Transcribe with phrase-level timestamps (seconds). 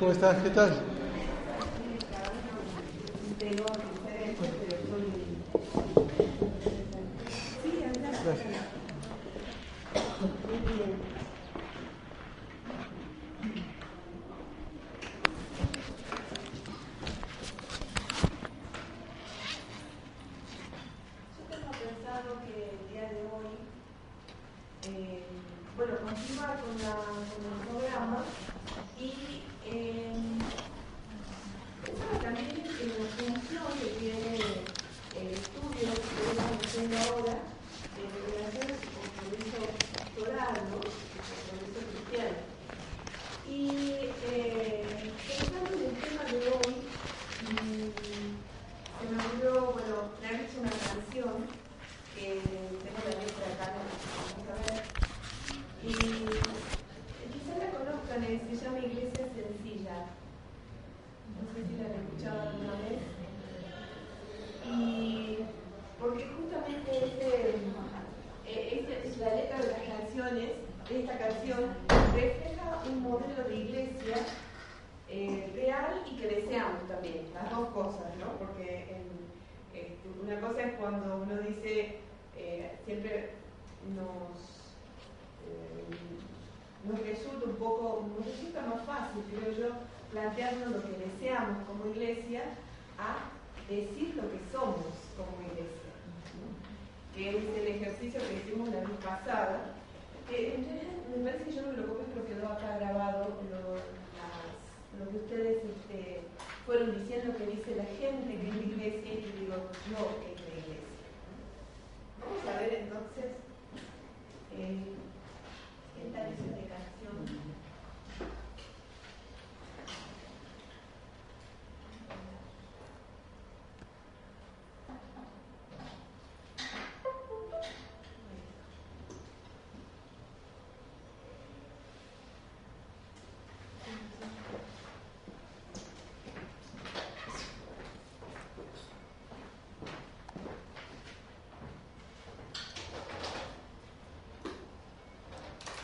[0.00, 0.42] ¿Cómo estás?
[0.42, 0.72] ¿Qué tal?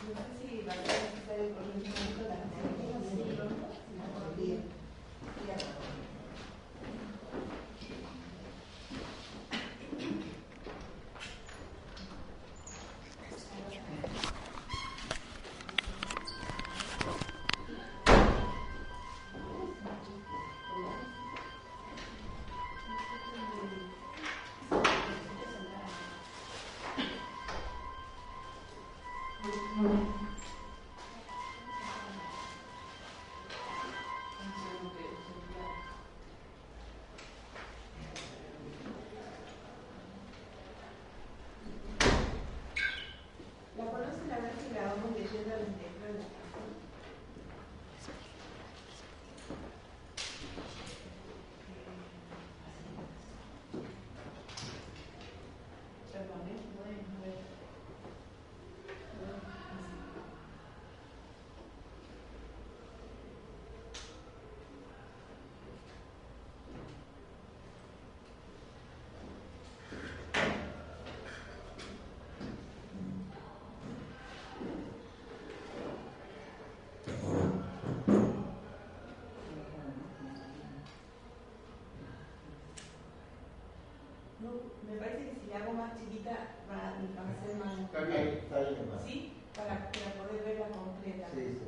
[0.07, 2.06] No sé si va a ser el
[29.79, 30.36] 嗯。
[84.89, 86.31] me parece que si la hago más chiquita
[86.69, 87.79] va, va a ser más.
[87.79, 88.89] Está bien, está bien.
[88.89, 89.03] Más.
[89.03, 89.33] ¿Sí?
[89.55, 91.27] Para, para, poder verla completa.
[91.33, 91.67] Sí, sí.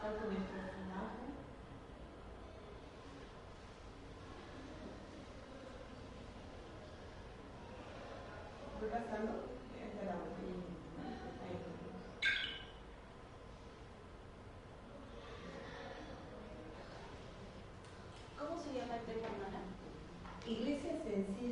[0.00, 1.22] Saco nuestro personaje.
[8.80, 9.49] ¿Voy pasando?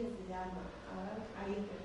[0.07, 0.63] se llama.
[0.95, 1.78] A.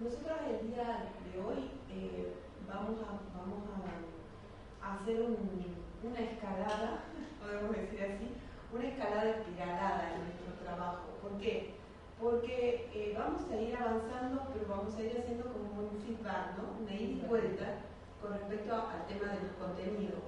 [0.00, 2.32] Nosotros el día de hoy eh,
[2.66, 7.04] vamos, a, vamos a, hacer una escalada,
[7.38, 8.32] podemos decir así,
[8.72, 11.04] una escalada espiralada en nuestro trabajo.
[11.20, 11.74] ¿Por qué?
[12.18, 16.80] Porque eh, vamos a ir avanzando, pero vamos a ir haciendo como un feedback, ¿no?
[16.80, 17.84] Una ida y vuelta
[18.22, 20.24] con respecto al tema de los contenidos.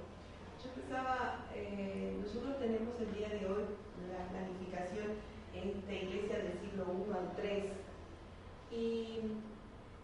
[0.63, 3.65] Yo pensaba, eh, nosotros tenemos el día de hoy
[4.05, 5.17] la planificación
[5.51, 7.83] en esta iglesia del siglo I al III
[8.69, 9.19] y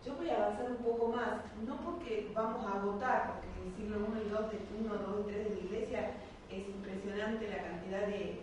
[0.09, 3.97] yo voy a avanzar un poco más, no porque vamos a agotar, porque el siglo
[3.99, 6.11] I y II, de 1, 2 y 3 de la iglesia
[6.49, 8.41] es impresionante la cantidad de,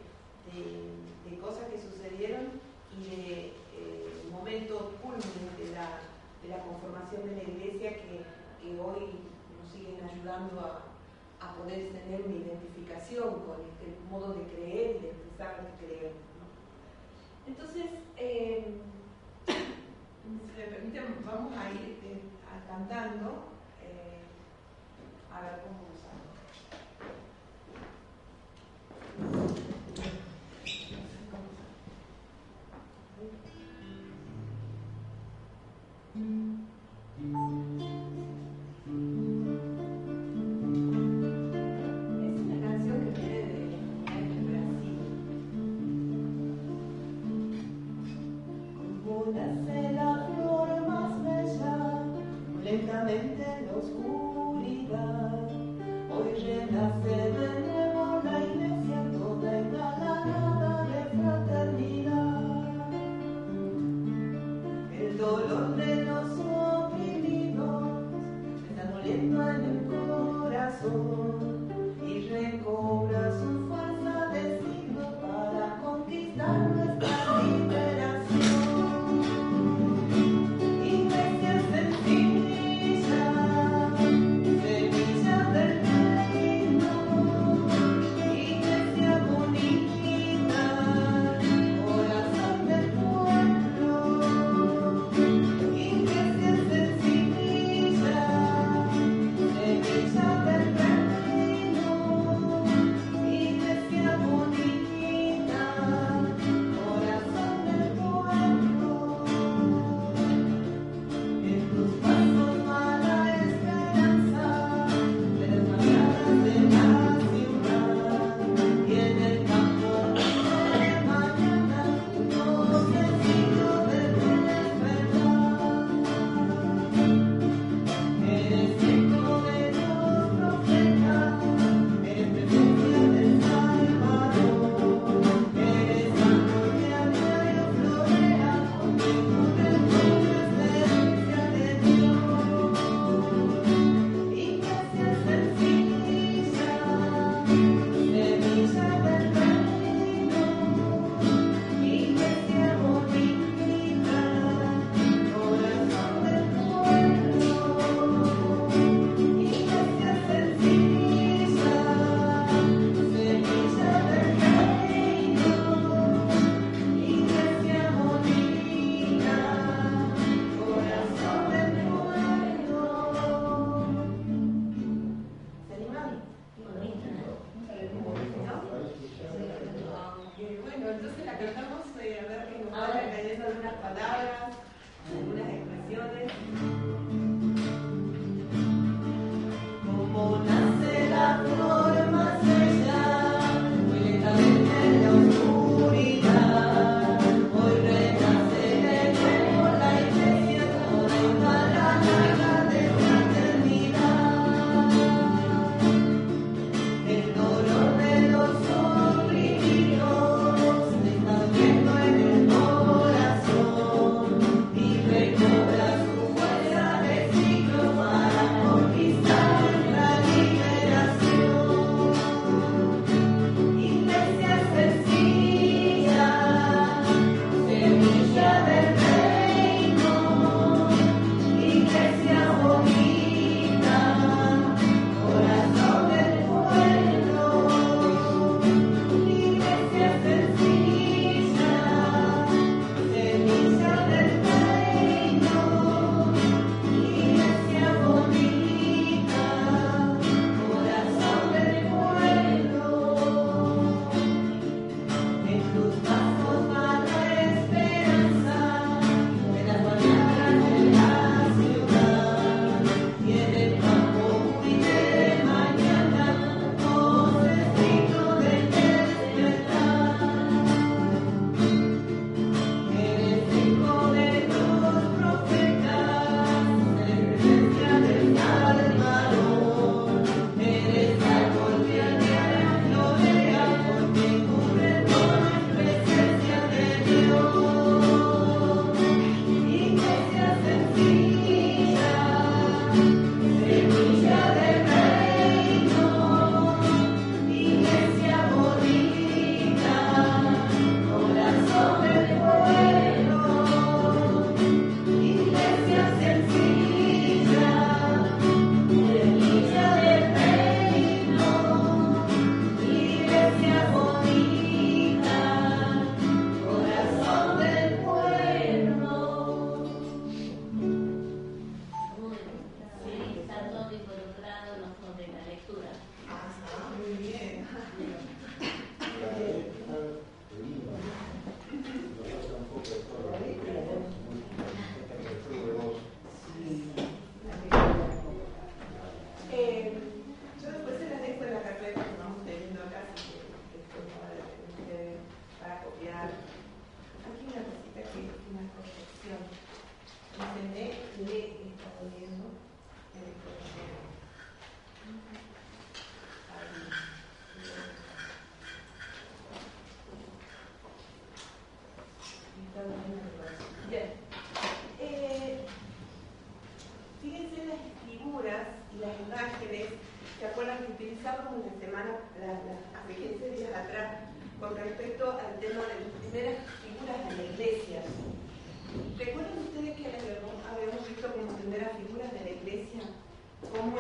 [0.55, 2.61] de, cosas que sucedieron
[2.91, 6.01] y de eh, momentos culminantes de la,
[6.43, 8.23] de la conformación de la iglesia que,
[8.63, 9.19] que hoy
[9.55, 10.83] nos siguen ayudando a,
[11.45, 15.87] a, poder tener una identificación con este modo de creer y de pensar lo que
[15.87, 16.19] creemos.
[17.47, 17.87] Entonces,
[18.17, 18.81] eh,
[20.27, 22.21] si me permiten, vamos a ir eh,
[22.67, 23.47] cantando
[23.81, 24.27] eh,
[25.33, 25.96] a ver cómo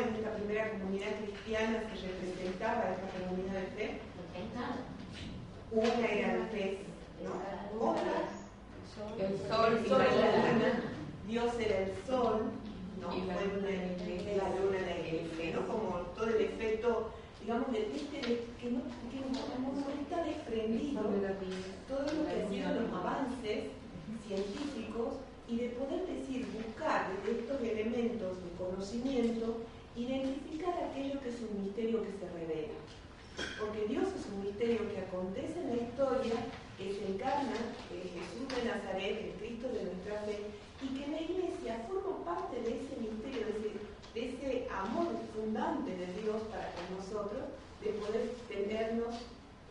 [0.09, 4.01] en esta primera comunidad cristiana se representaba esta comunidad de fe?
[5.73, 6.79] Una era el pez,
[7.23, 7.91] ¿no?
[7.91, 8.37] Otra
[9.19, 10.71] el sol, y la luna.
[11.27, 12.51] Dios era el sol,
[13.01, 13.15] ¿no?
[13.15, 13.69] Y la luna,
[14.37, 15.67] la luna la iglesia, ¿no?
[15.67, 17.11] Como todo el efecto,
[17.43, 19.37] digamos, de este que no, que no,
[20.01, 21.03] está desprendido
[21.89, 23.65] todo lo que ha sido los avances
[24.27, 25.15] científicos
[25.49, 29.59] y de poder decir, buscar de estos elementos de conocimiento,
[29.97, 32.79] identificar aquello que es un misterio que se revela.
[33.61, 36.37] Porque Dios es un misterio que acontece en la historia
[36.79, 37.57] que se encarna
[37.93, 40.41] en Jesús de Nazaret, el Cristo de nuestra fe,
[40.83, 43.47] y que la iglesia forma parte de ese misterio,
[44.13, 47.45] de ese, amor fundante de Dios para con nosotros,
[47.83, 49.15] de poder tenernos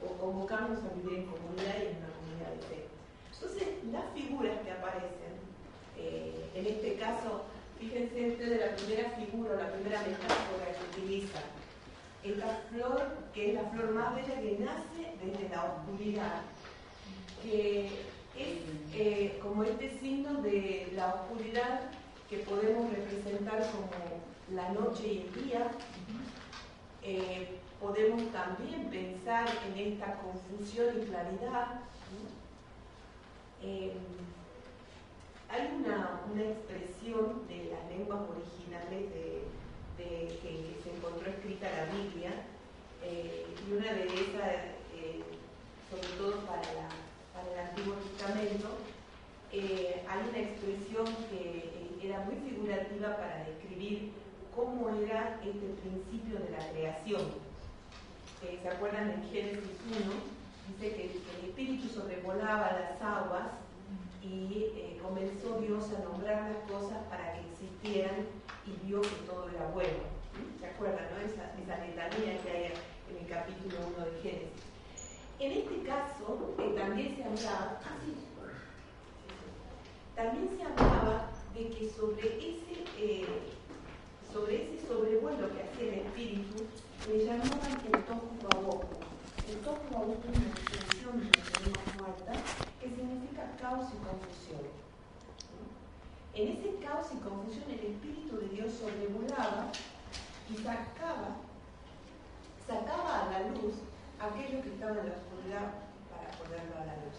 [0.01, 2.85] o convocarnos a vivir en comunidad y en una comunidad de fe.
[3.33, 5.33] Entonces, las figuras que aparecen,
[5.97, 7.45] eh, en este caso,
[7.79, 11.39] fíjense ustedes la primera figura, la primera metáfora que utiliza,
[12.23, 16.41] esta flor que es la flor más bella que nace desde la oscuridad
[17.43, 17.85] que
[18.37, 18.57] es
[18.93, 21.81] eh, como este signo de la oscuridad
[22.29, 23.89] que podemos representar como
[24.53, 25.71] la noche y el día.
[27.03, 31.81] Eh, podemos también pensar en esta confusión y claridad.
[33.61, 33.93] Eh,
[35.55, 39.47] hay una, expresión de las lenguas originales de,
[39.97, 42.31] que, se encontró escrita la Biblia,
[43.01, 44.75] y una de esas,
[45.89, 48.67] sobre todo para el Antiguo Testamento,
[49.51, 54.11] eh, hay una expresión que eh, era muy figurativa para describir
[54.53, 57.21] cómo era este principio de la creación.
[58.43, 60.11] Eh, ¿Se acuerdan en Génesis 1?
[60.67, 63.64] Dice que el Espíritu sobrevolaba las aguas
[64.25, 68.25] y comenzó Dios a nombrar las cosas para que existieran
[68.65, 70.03] y vio que todo era bueno.
[70.59, 71.17] ¿Se acuerdan, no?
[71.21, 72.73] Esa, esa letanía que hay
[73.09, 74.75] en el capítulo 1 de Génesis.
[75.39, 77.97] En este caso, eh, también se hablaba, ah,
[80.15, 83.25] también se hablaba de que sobre ese, eh,
[84.31, 86.65] sobre ese sobrevuelo que hacía el espíritu,
[87.09, 88.81] le llamaban el tohu
[89.49, 92.33] El tohu es una extensión de la lengua muerta
[92.79, 94.63] que significa caos y confusión.
[96.33, 99.71] En ese caos y confusión el Espíritu de Dios sobrevolaba
[100.49, 101.37] y sacaba,
[102.67, 103.75] sacaba a la luz
[104.19, 105.67] aquello que estaba en la oscuridad
[106.09, 107.17] para ponerlo a la luz.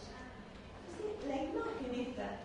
[0.97, 2.43] Entonces, la imagen esta,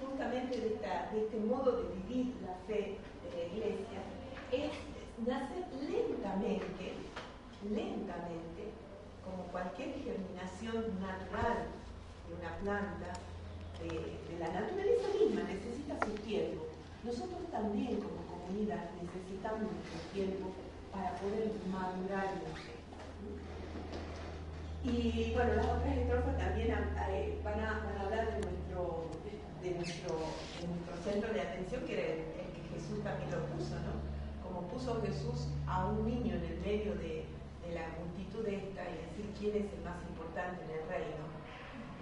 [0.00, 4.00] justamente de, este modo de vivir la fe de la iglesia,
[4.52, 4.72] es
[5.26, 6.92] nacer lentamente,
[7.62, 8.53] lentamente,
[9.34, 11.66] como cualquier germinación natural
[12.28, 13.10] de una planta,
[13.82, 16.66] de, la naturaleza misma, necesita su tiempo.
[17.02, 20.54] Nosotros también como comunidad necesitamos nuestro tiempo
[20.92, 22.30] para poder madurar.
[24.84, 29.10] Y bueno, las otras estrofas también eh, van, a, hablar de nuestro,
[29.62, 30.18] de, nuestro,
[31.02, 32.18] centro de atención, que era el,
[32.54, 33.98] que Jesús también lo puso, ¿no?
[34.42, 37.24] Como puso Jesús a un niño en el medio de,
[37.74, 41.26] la multitud esta y decir quién es el más importante en el reino.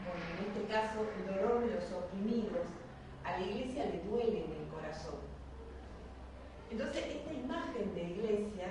[0.05, 2.67] Porque en este caso, el dolor de los oprimidos
[3.25, 5.19] a la iglesia le duele en el corazón.
[6.71, 8.69] Entonces, esta imagen de iglesia,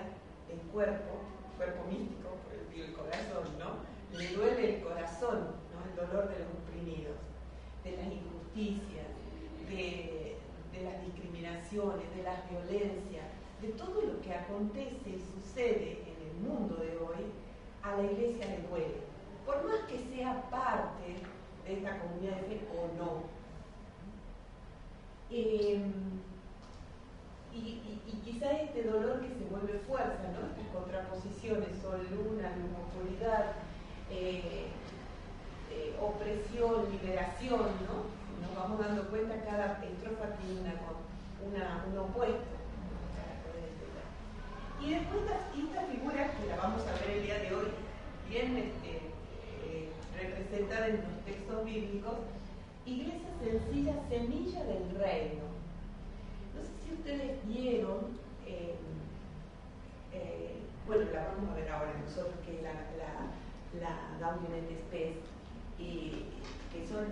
[0.47, 1.21] del cuerpo,
[1.57, 2.37] cuerpo místico,
[2.75, 3.91] el corazón, ¿no?
[4.17, 5.85] le duele el corazón, ¿no?
[5.89, 7.15] el dolor de los oprimidos,
[7.83, 9.07] de las injusticias,
[9.69, 10.37] de,
[10.83, 13.25] las discriminaciones, de las violencias,
[13.61, 16.10] de todo lo que acontece y sucede el
[16.41, 17.31] mundo de hoy,
[17.83, 19.01] a la iglesia le duele.
[19.45, 21.15] Por más que sea parte
[21.65, 23.23] de esta comunidad de fe o no.
[25.29, 25.91] Em,
[27.53, 30.47] y, y, quizá este dolor que se vuelve fuerza, ¿no?
[30.47, 33.53] Estas contraposiciones, sol, luna, luna, oscuridad,
[34.09, 34.67] eh,
[35.71, 38.21] eh, opresión, liberación, ¿no?
[38.41, 40.73] Nos vamos dando cuenta, cada estrofa tiene
[41.45, 42.60] una, un opuesto
[44.83, 47.67] y después estas figuras que la vamos a ver el día de hoy,
[48.27, 48.97] bien este,
[49.69, 52.17] eh, representada en los textos bíblicos,
[52.85, 55.45] iglesia sencilla, semilla del reino.
[56.55, 58.75] No sé si ustedes vieron, eh,
[60.13, 60.55] eh,
[60.87, 63.29] bueno, la vamos a ver ahora nosotros, que es la, la,
[63.79, 65.17] la Gaudium Spes,
[65.77, 66.25] y
[66.73, 67.05] que son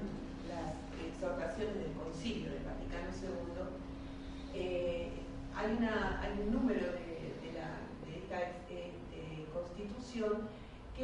[0.50, 0.74] las
[1.06, 4.60] exhortaciones del Concilio del Vaticano II.
[5.56, 7.09] hay, una, hay un número de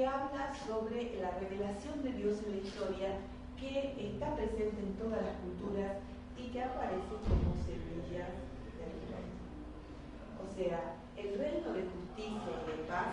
[0.05, 3.09] habla sobre la revelación de Dios en la historia
[3.59, 5.97] que está presente en todas las culturas
[6.37, 8.27] y que aparece como semilla
[8.77, 9.39] del reino.
[10.43, 13.07] O sea, el reino de justicia y de paz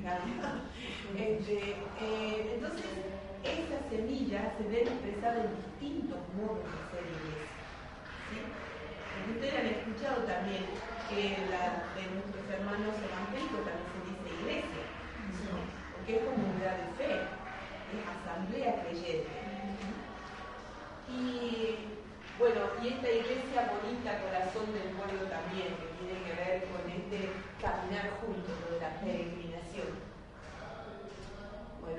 [1.17, 2.85] Este, eh, entonces,
[3.47, 7.47] esta semilla se debe expresar en distintos modos de ser iglesia.
[8.31, 8.67] ¿sí?
[9.31, 10.63] ustedes han escuchado también
[11.09, 14.83] que la, de nuestros hermanos evangélicos también se dice iglesia,
[15.95, 17.11] porque es comunidad de fe,
[17.91, 19.31] es asamblea creyente.
[21.07, 21.87] Y
[22.37, 27.31] bueno, y esta iglesia bonita, corazón del pueblo también, que tiene que ver con este
[27.57, 29.46] caminar juntos, de la peregrinación.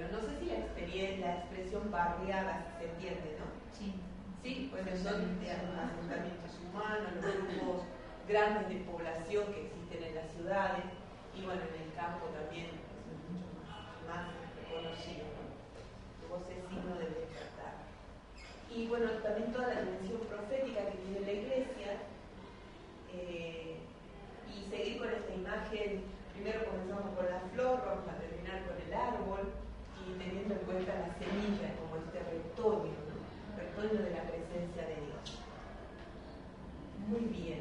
[0.06, 3.46] No sé si la experiencia, la expresión barriada se entiende, ¿no?
[3.76, 3.94] Sí.
[4.42, 7.82] Sí, bueno, son de asentamientos humanos, los grupos
[8.28, 10.84] grandes de población que existen en las ciudades
[11.34, 14.30] y bueno, en el campo también es mucho más, más
[14.70, 16.30] conocido, ¿no?
[16.30, 17.82] Vos es signo del despertar.
[18.70, 21.90] Y bueno, también toda la dimensión profética que tiene la iglesia
[23.12, 23.78] eh,
[24.46, 28.94] y seguir con esta imagen, primero comenzamos con la flor, vamos a terminar con el
[28.94, 29.52] árbol
[30.08, 33.16] y teniendo en cuenta la semilla como este retoño, ¿no?
[33.56, 35.38] retoño de la presencia de Dios.
[37.08, 37.60] Muy bien.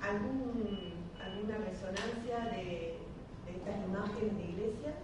[0.00, 2.98] ¿Algún, ¿Alguna resonancia de,
[3.46, 4.94] estas imágenes de iglesia?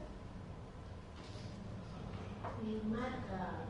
[2.90, 3.64] marca,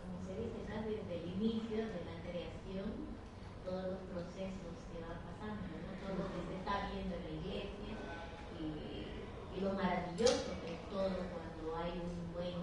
[0.00, 3.12] como se dice, desde el inicio de la creación,
[3.64, 5.90] todos los procesos que van pasando, ¿no?
[6.00, 7.92] todo lo que se está viendo en la iglesia
[8.60, 12.56] y, y lo maravilloso que es todo cuando hay un buen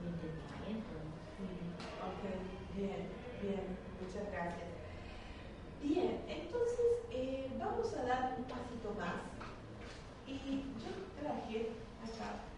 [0.00, 0.94] entendimiento.
[1.00, 1.62] ¿no?
[2.06, 2.22] Ok,
[2.76, 3.08] bien,
[3.40, 4.70] bien, muchas gracias.
[5.82, 9.22] Bien, entonces eh, vamos a dar un pasito más.
[10.26, 10.90] Y yo
[11.20, 11.70] traje
[12.02, 12.52] acá.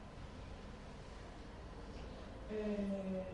[2.51, 3.25] Eh,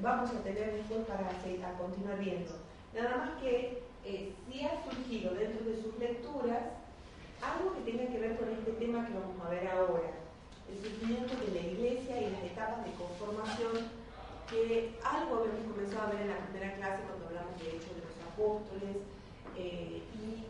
[0.00, 2.52] vamos a tener después para a continuar viendo.
[2.94, 6.62] Nada más que eh, si ha surgido dentro de sus lecturas
[7.40, 10.10] algo que tenga que ver con este tema que vamos a ver ahora,
[10.68, 13.88] el surgimiento de la iglesia y las etapas de conformación,
[14.50, 18.02] que algo habíamos comenzado a ver en la primera clase cuando hablamos de Hechos de
[18.02, 18.96] los Apóstoles,
[19.56, 20.44] eh, y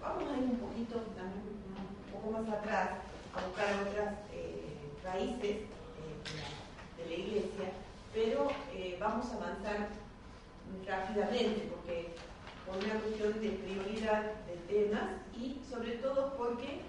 [0.00, 4.64] vamos a ir un poquito también un poco más atrás a buscar otras eh,
[5.04, 5.68] raíces
[6.96, 7.68] de la iglesia
[8.12, 9.88] pero eh, vamos a avanzar
[10.86, 12.14] rápidamente porque
[12.66, 16.80] por una cuestión de prioridad de temas y sobre todo porque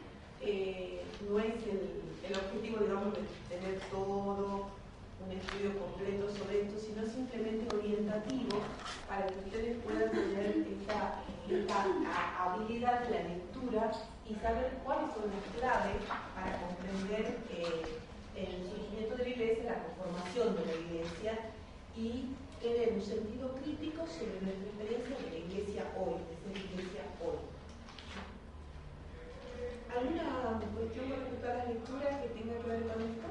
[0.42, 2.02] eh, no es el,
[2.32, 4.68] objetivo, digamos, de tener todo
[5.20, 8.62] un estudio completo sobre esto, sino simplemente orientativo
[9.08, 11.22] para que ustedes puedan tener esta,
[12.40, 13.22] habilidad de la
[14.30, 15.98] y saber cuáles son las claves
[16.36, 18.00] para comprender eh,
[18.36, 21.34] el surgimiento de la iglesia, la conformación de la iglesia
[21.96, 27.04] y tener un sentido crítico sobre nuestra experiencia de la iglesia hoy, de ser iglesia
[27.20, 27.40] hoy.
[29.92, 30.32] ¿Alguna
[30.74, 33.30] cuestión con respecto a la lectura que tenga que ver con esto?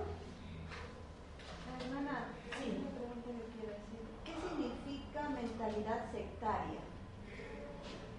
[1.81, 2.29] Hermana,
[2.61, 2.77] sí.
[2.77, 4.03] una pregunta que quiero decir.
[4.27, 6.81] ¿Qué significa mentalidad sectaria?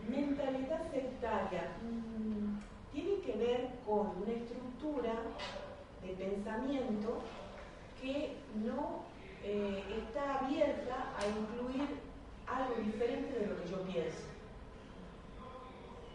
[0.10, 2.11] Mentalidad sectaria mm,
[2.94, 5.14] tiene que ver con una estructura
[6.04, 7.20] de pensamiento
[8.02, 9.04] que no
[9.44, 11.88] eh, está abierta a incluir
[12.48, 14.28] algo diferente de lo que yo pienso.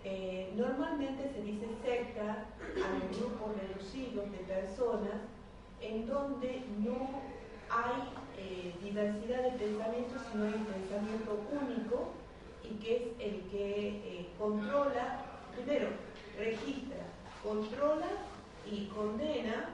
[0.04, 5.22] Eh, normalmente se dice secta a los grupos reducidos de personas
[5.80, 7.10] en donde no
[7.70, 8.08] hay
[8.38, 12.10] eh, diversidad de pensamientos, sino hay un pensamiento único
[12.62, 15.88] y que es el que controla, primero,
[16.38, 17.04] registra,
[17.42, 18.08] controla
[18.70, 19.70] y condena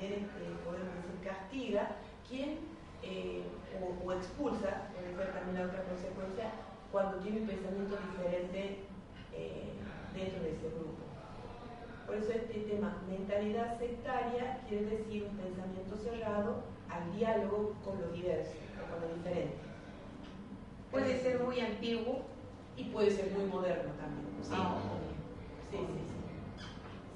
[0.00, 1.96] también este, podemos decir castiga,
[2.28, 2.58] quien
[3.02, 3.42] eh,
[4.04, 6.50] o, expulsa, puede ser también la otra consecuencia,
[6.90, 8.78] cuando tiene un pensamiento diferente
[9.34, 9.72] eh,
[10.14, 11.04] dentro de ese grupo.
[12.06, 18.08] Por eso este tema, mentalidad sectaria, quiere decir un pensamiento cerrado al diálogo con lo
[18.08, 19.54] diverso, o con lo diferente.
[20.90, 22.22] Puede ser muy antiguo.
[22.80, 24.24] Y puede ser muy moderno también.
[24.40, 24.72] Sí, Ah.
[25.70, 25.84] sí, sí.
[26.08, 26.64] sí.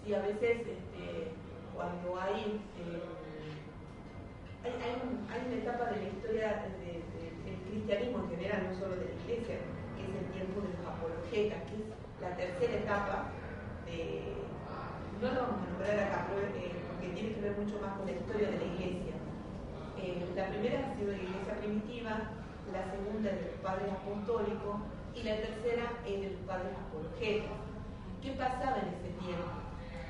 [0.04, 1.32] Sí, a veces este,
[1.74, 2.84] cuando hay, este,
[4.60, 8.68] hay, hay, un- hay una etapa de la historia de- de- del cristianismo en general,
[8.68, 9.56] no solo de la iglesia,
[9.96, 11.84] que es el tiempo de los apologetas, que es
[12.20, 13.16] la tercera etapa
[13.88, 14.36] de...
[15.24, 18.04] No lo vamos a nombrar acá, pero, eh, porque tiene que ver mucho más con
[18.04, 19.16] la historia de la iglesia.
[19.96, 22.12] Eh, la primera ha sido la iglesia primitiva,
[22.68, 24.76] la segunda de los padres apostólicos
[25.14, 27.58] y la tercera es de los padres apologetas.
[28.22, 29.46] ¿Qué pasaba en ese tiempo?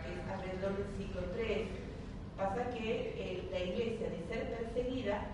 [0.08, 1.68] Es alrededor del siglo III.
[2.36, 5.26] Pasa que eh, la iglesia, de ser perseguida,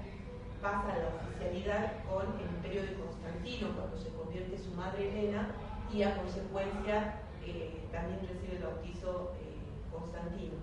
[0.60, 5.54] pasa a la oficialidad con el imperio de Constantino, cuando se convierte su madre Elena,
[5.92, 9.56] y a consecuencia eh, también recibe el bautizo eh,
[9.92, 10.56] Constantino.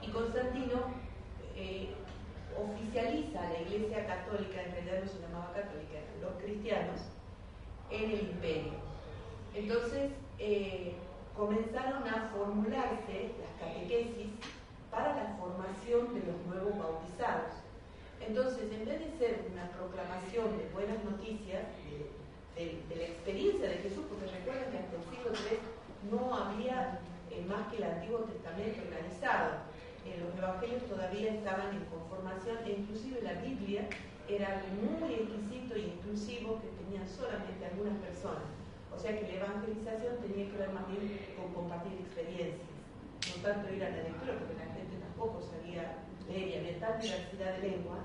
[0.00, 1.08] Y Constantino
[2.56, 7.00] oficializa a la iglesia católica, en realidad no se llamaba católica, eran los cristianos,
[7.90, 8.72] en el imperio.
[9.54, 10.94] Entonces eh,
[11.36, 14.28] comenzaron a formularse las catequesis
[14.90, 17.52] para la formación de los nuevos bautizados.
[18.20, 23.68] Entonces, en vez de ser una proclamación de buenas noticias, de, de- de la experiencia
[23.68, 26.98] de Jesús, porque recuerden que hasta el siglo III no había
[27.30, 29.62] eh, más que el Antiguo Testamento organizado.
[30.06, 33.86] Eh, los evangelios todavía estaban en conformación e inclusive la Biblia
[34.28, 36.68] era muy exquisito y exclusivo que
[37.06, 38.48] solamente algunas personas.
[38.94, 42.66] O sea que la evangelización tenía que ver más bien con compartir experiencias,
[43.30, 46.98] no tanto ir a la lectura, porque la gente tampoco sabía leer y había tal
[47.00, 47.98] diversidad de lengua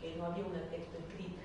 [0.00, 1.36] que no había un texto escrito.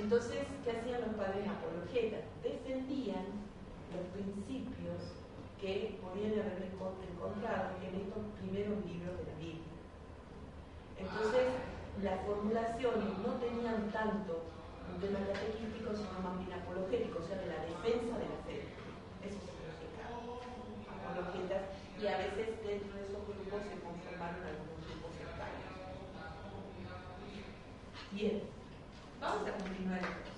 [0.00, 2.24] Entonces, ¿qué hacían los padres apologetas?
[2.42, 3.46] Defendían
[3.94, 5.14] los principios
[5.60, 9.74] que podían haber encon- encontrado en estos primeros libros de la Biblia.
[10.98, 11.46] Entonces,
[12.02, 14.42] las formulaciones no tenían tanto
[14.98, 18.66] un tema catequístico, sino más bien apologético, o sea, de la defensa de la fe.
[19.22, 21.70] Eso significa apologetas,
[22.02, 25.70] y a veces dentro de esos grupos se conformaron algunos grupos sectarios.
[28.10, 28.42] Bien,
[29.22, 30.34] vamos a continuar entonces.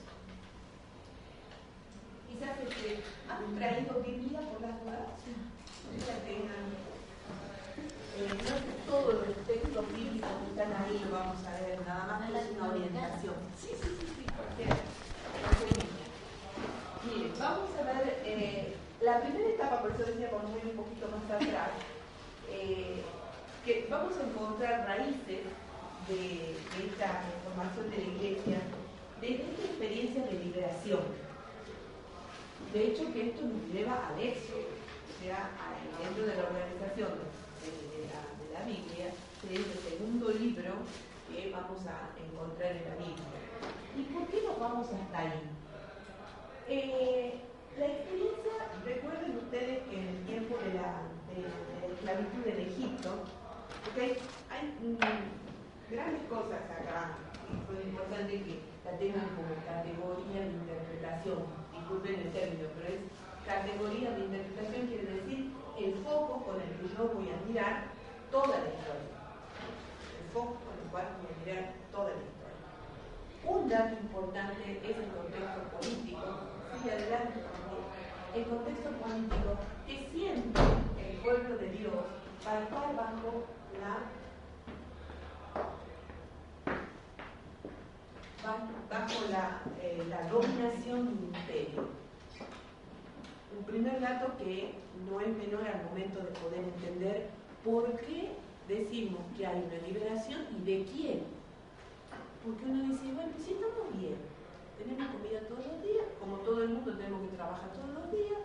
[2.28, 3.00] Quizás este,
[3.32, 5.08] han traído Biblia por las dudas.
[5.24, 6.68] No la tengan.
[8.20, 11.80] Eh, no es que todos los textos bíblicos que están ahí lo vamos a ver,
[11.86, 13.34] nada más es una orientación.
[13.56, 14.19] Sí, sí, sí,
[17.40, 21.24] vamos a ver eh, la primera etapa, por eso decía, a ir un poquito más
[21.24, 21.70] atrás,
[22.50, 23.02] eh,
[23.64, 25.48] que vamos a encontrar raíces
[26.08, 28.58] de, esta formación de la iglesia,
[29.20, 31.00] de esta experiencia de liberación.
[32.72, 35.50] De hecho, que esto nos lleva al éxodo, o sea,
[35.98, 37.10] dentro de la organización
[37.64, 40.74] de la, de la Biblia, que es el segundo libro
[41.28, 43.49] que vamos a encontrar en la Biblia.
[43.96, 45.42] ¿Y por qué nos vamos hasta ahí?
[46.68, 47.40] Eh,
[47.78, 48.52] la experiencia,
[48.84, 53.10] recuerden ustedes que en el tiempo de la, de, la esclavitud en Egipto,
[53.90, 53.98] ok,
[54.50, 57.18] hay mm, grandes cosas acá,
[57.66, 63.02] fue importante que la tengan como categoría de interpretación, disculpen el término, pero es
[63.46, 67.84] categoría de interpretación, quiere decir el foco con el que yo voy a mirar
[68.30, 69.10] toda la historia.
[70.20, 72.39] El foco con el cual voy a mirar toda la historia.
[73.46, 76.22] Un dato importante es el contexto político.
[76.82, 77.40] Sí, adelante.
[78.34, 80.62] El contexto político que siempre
[81.10, 81.92] el pueblo de Dios
[82.46, 83.44] va a estar bajo
[83.80, 83.96] la
[88.42, 91.88] ba- bajo la, eh, la dominación de un imperio.
[93.58, 94.74] Un primer dato que
[95.10, 97.30] no es menor al momento de poder entender
[97.64, 98.30] por qué
[98.68, 101.39] decimos que hay una liberación y de quién.
[102.44, 104.16] Porque uno dice, bueno, si estamos bien,
[104.78, 108.40] tenemos comida todos los días, como todo el mundo tenemos que trabajar todos los días,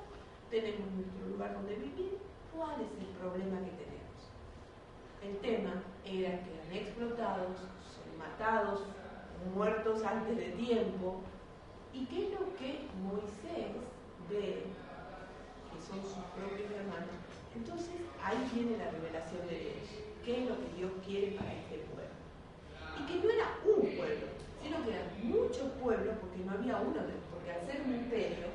[0.51, 2.19] tenemos nuestro lugar donde vivir,
[2.55, 4.19] ¿cuál es el problema que tenemos?
[5.23, 8.83] El tema era que eran explotados, son matados,
[9.53, 11.21] muertos antes de tiempo.
[11.93, 13.71] ¿Y qué es lo que Moisés
[14.29, 14.63] ve?
[15.71, 17.15] Que son sus propios hermanos.
[17.55, 20.03] Entonces ahí viene la revelación de Dios.
[20.23, 21.94] ¿Qué es lo que Dios quiere para este pueblo?
[22.97, 24.27] Y que no era un pueblo,
[24.61, 26.99] sino que eran muchos pueblos, porque no había uno,
[27.31, 28.47] porque al ser un imperio,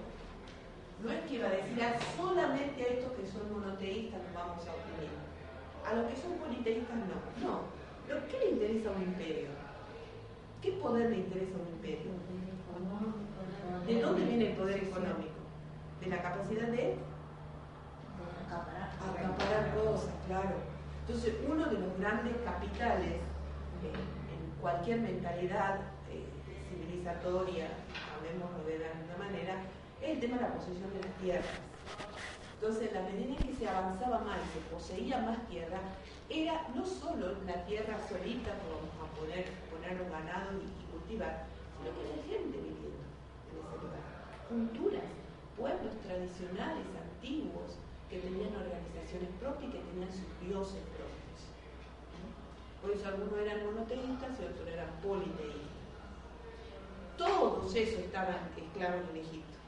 [1.03, 4.67] no es que iba a decir "Ah, solamente a estos que son monoteístas nos vamos
[4.69, 5.17] a oprimir.
[5.87, 7.49] A los que son politeístas no.
[7.49, 7.61] No.
[8.07, 9.49] ¿Pero qué le interesa a un imperio?
[10.61, 12.13] ¿Qué poder le interesa a un imperio?
[13.87, 15.41] ¿De dónde viene el poder económico?
[16.01, 16.97] ¿De la capacidad de
[19.01, 20.11] acaparar cosas?
[20.27, 20.57] Claro.
[21.07, 23.15] Entonces, uno de los grandes capitales
[23.83, 23.93] eh,
[24.61, 26.25] cualquier mentalidad eh,
[26.69, 27.69] civilizatoria,
[28.17, 29.55] hablemoslo de alguna manera,
[30.03, 31.61] es el tema de la posesión de las tierras.
[32.61, 35.81] Entonces, la medida en que se avanzaba más y se poseía más tierra,
[36.29, 41.91] era no solo la tierra solita, vamos a poner, poner los ganados y, cultivar, sino
[41.97, 44.05] que la gente viviendo en ese lugar.
[44.49, 45.09] Culturas,
[45.57, 51.10] pueblos tradicionales, antiguos, que tenían organizaciones propias y que tenían sus dioses propios.
[52.83, 55.61] Por eso algunos eran monoteístas y otros eran politeístas.
[57.19, 59.59] Todos esos estaban esclavos en Egipto,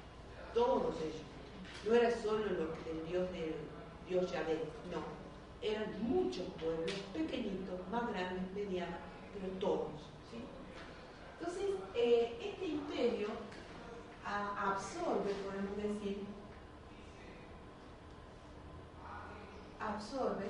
[0.54, 1.22] todos ellos.
[1.86, 3.54] No era solo lo, el dios del
[4.08, 5.02] dios Yahvé, no.
[5.60, 8.98] Eran muchos pueblos, pequeñitos, más grandes, medianos,
[9.34, 10.12] pero todos.
[11.38, 13.28] Entonces, eh, este imperio
[14.24, 16.24] absorbe, podemos decir,
[19.80, 20.46] absorbe,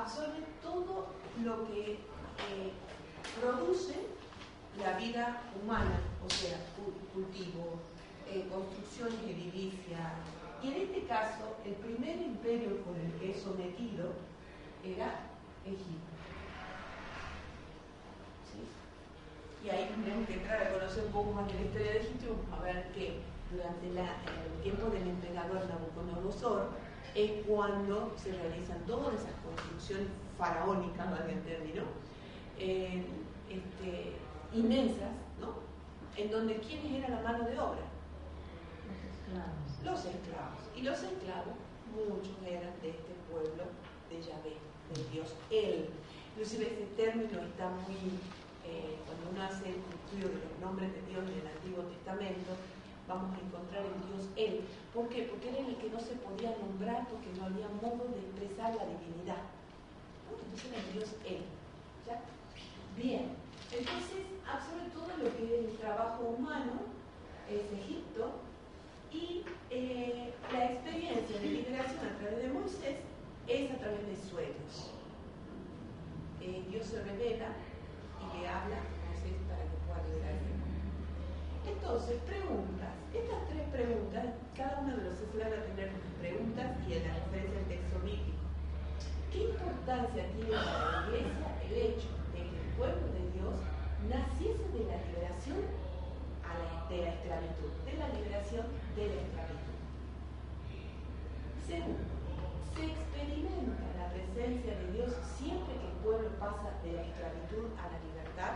[0.00, 1.06] absorbe todo
[1.42, 2.72] lo que eh,
[3.40, 3.94] produce
[4.78, 6.58] la vida humana, o sea,
[7.14, 7.80] cultivo,
[8.28, 10.12] eh, construcciones edilicias.
[10.62, 14.12] Y en este caso, el primer imperio con el que es sometido
[14.84, 15.20] era
[15.64, 16.12] Egipto.
[18.50, 19.66] ¿Sí?
[19.66, 22.36] Y ahí tenemos que entrar a conocer un poco más de la historia de Egipto
[22.52, 26.70] a ver que durante el tiempo del emperador Nabucodonosor
[27.16, 31.82] es cuando se realizan todas esas construcciones faraónicas, valga el término,
[32.58, 33.04] eh,
[33.48, 34.12] este,
[34.52, 35.54] inmensas, ¿no?
[36.16, 37.86] En donde ¿quiénes eran la mano de obra?
[38.84, 39.82] Los esclavos.
[39.82, 40.60] Los esclavos.
[40.76, 41.56] Y los esclavos,
[41.96, 43.64] muchos eran de este pueblo
[44.10, 44.60] de Yahvé,
[44.92, 45.88] del Dios Él.
[46.32, 48.20] Inclusive ese término está muy,
[48.68, 52.52] eh, cuando uno hace el estudio de los nombres de Dios en el Antiguo Testamento,
[53.08, 54.64] vamos a encontrar en Dios Él.
[54.92, 55.22] ¿Por qué?
[55.24, 58.86] Porque era el que no se podía nombrar porque no había modo de expresar la
[58.86, 59.42] divinidad.
[60.30, 61.42] Entonces era el Dios Él.
[62.96, 63.36] Bien,
[63.70, 66.80] entonces absorbe todo lo que es el trabajo humano,
[67.50, 68.32] es Egipto,
[69.12, 72.96] y eh, la experiencia de liberación a través de Moisés
[73.46, 74.90] es a través de sueños.
[76.40, 77.52] Eh, Dios se revela
[78.22, 80.40] y le habla a Moisés para que pueda liberar
[81.66, 82.94] entonces, preguntas.
[83.12, 84.24] Estas tres preguntas,
[84.56, 87.98] cada uno de los esclavos va a tener preguntas y en la referencia del texto
[88.00, 88.44] bíblico.
[89.32, 93.54] ¿Qué importancia tiene para la iglesia el hecho de que el pueblo de Dios
[94.08, 95.60] naciese de la liberación
[96.88, 97.70] de la esclavitud?
[97.84, 99.76] De la liberación de la esclavitud.
[101.66, 102.14] Segundo,
[102.74, 107.90] se experimenta la presencia de Dios siempre que el pueblo pasa de la esclavitud a
[107.90, 108.54] la libertad.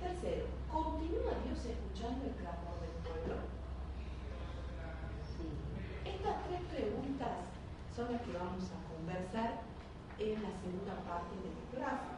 [0.00, 3.36] Tercero, ¿continúa Dios escuchando el clamor del pueblo?
[6.04, 7.34] Estas tres preguntas
[7.94, 9.64] son las que vamos a conversar
[10.18, 12.16] en la segunda parte de la.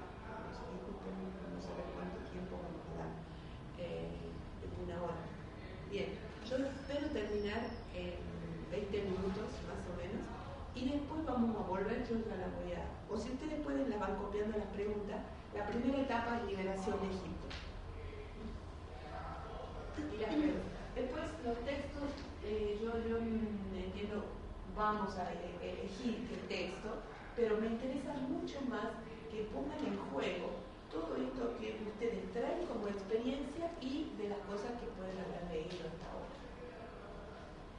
[0.51, 3.13] No sé cuánto tiempo vamos a dar.
[3.79, 4.31] Eh,
[4.85, 5.21] una hora.
[5.91, 6.17] Bien,
[6.49, 8.17] yo espero terminar en
[8.71, 10.25] 20 minutos más o menos
[10.75, 12.87] y después vamos a volver, yo ya la voy a...
[13.11, 15.21] O si ustedes pueden, la van copiando las preguntas.
[15.55, 17.40] La primera etapa es liberación de Egipto.
[20.95, 22.11] Después los textos,
[22.45, 24.25] eh, yo, yo entiendo,
[24.77, 26.89] vamos a elegir qué texto,
[27.37, 28.91] pero me interesa mucho más
[29.31, 30.61] que pongan en juego
[30.91, 35.87] todo esto que ustedes traen como experiencia y de las cosas que pueden haber leído
[35.87, 36.35] hasta ahora.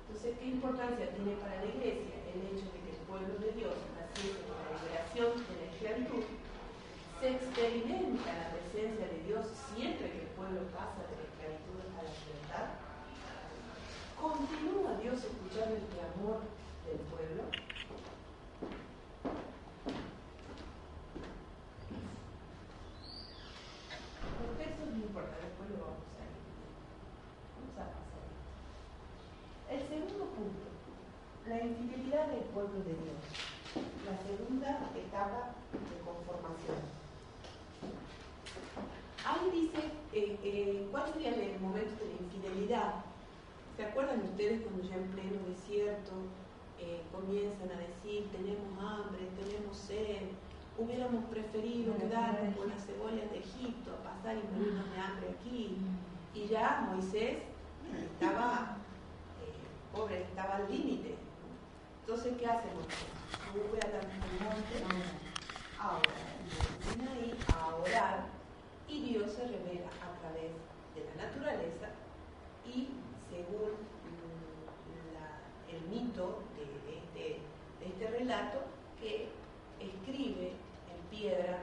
[0.08, 3.76] Entonces, ¿qué importancia tiene para la Iglesia el hecho de que el pueblo de Dios
[4.00, 6.24] naciese de la liberación de la esclavitud?
[7.20, 9.44] Se experimenta la presencia de Dios
[9.76, 12.68] siempre que el pueblo pasa de la esclavitud a la libertad.
[14.22, 16.42] ¿Continúa Dios escuchando el clamor
[16.86, 17.42] del pueblo?
[24.38, 26.38] Los textos no importa, después lo vamos a ir.
[27.58, 28.30] Vamos a pasar.
[29.74, 30.70] El segundo punto,
[31.50, 33.18] la infidelidad del pueblo de Dios.
[34.06, 36.78] La segunda etapa de conformación.
[39.26, 39.82] Ahí dice,
[40.14, 43.06] eh, eh, ¿cuál sería el momento de la infidelidad?
[43.82, 46.12] ¿Se acuerdan ustedes cuando ya en pleno desierto
[46.80, 50.28] eh, comienzan a decir, tenemos hambre, tenemos sed,
[50.78, 55.78] hubiéramos preferido quedarnos con las cebollas de Egipto, pasar y morirnos de hambre aquí?
[56.34, 57.38] Y ya Moisés
[57.94, 58.78] estaba,
[59.94, 61.16] pobre, estaba al límite.
[62.02, 63.12] Entonces, ¿qué hace Moisés?
[63.54, 64.02] Sube a la
[64.44, 64.76] monte
[65.80, 68.26] ahora, ahí a orar
[68.88, 70.52] y Dios se revela a través
[70.96, 71.90] de la naturaleza
[72.66, 72.90] y
[73.30, 73.91] según
[75.72, 76.64] el mito de,
[76.98, 77.40] este,
[77.80, 78.60] de este relato
[79.00, 79.30] que
[79.80, 81.60] escribe en piedra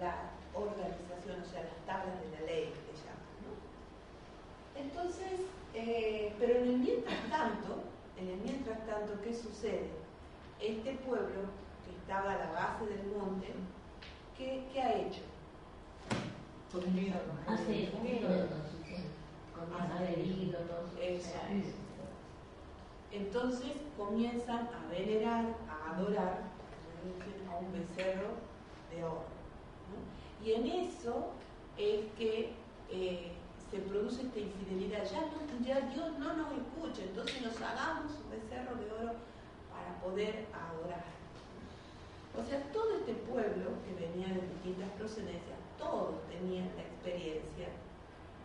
[0.00, 3.32] la organización, o sea, las tablas de la ley que llaman.
[3.42, 4.80] ¿no?
[4.80, 5.40] Entonces,
[5.74, 7.82] eh, pero en el mientras tanto,
[8.18, 9.90] en el mientras tanto, ¿qué sucede?
[10.60, 11.48] Este pueblo
[11.84, 13.48] que estaba a la base del monte,
[14.36, 15.22] ¿qué, qué ha hecho?
[17.46, 17.90] Hace
[21.50, 21.81] Eso.
[23.12, 26.42] Entonces comienzan a venerar, a adorar
[27.50, 28.28] a un becerro
[28.90, 29.24] de oro.
[30.44, 31.30] Y en eso
[31.76, 32.52] es que
[32.90, 33.32] eh,
[33.70, 35.04] se produce esta infidelidad.
[35.04, 35.24] Ya,
[35.64, 39.14] ya Dios no nos escucha, entonces nos hagamos un becerro de oro
[39.70, 41.04] para poder adorar.
[42.38, 47.68] O sea, todo este pueblo que venía de distintas procedencias, todos tenían la experiencia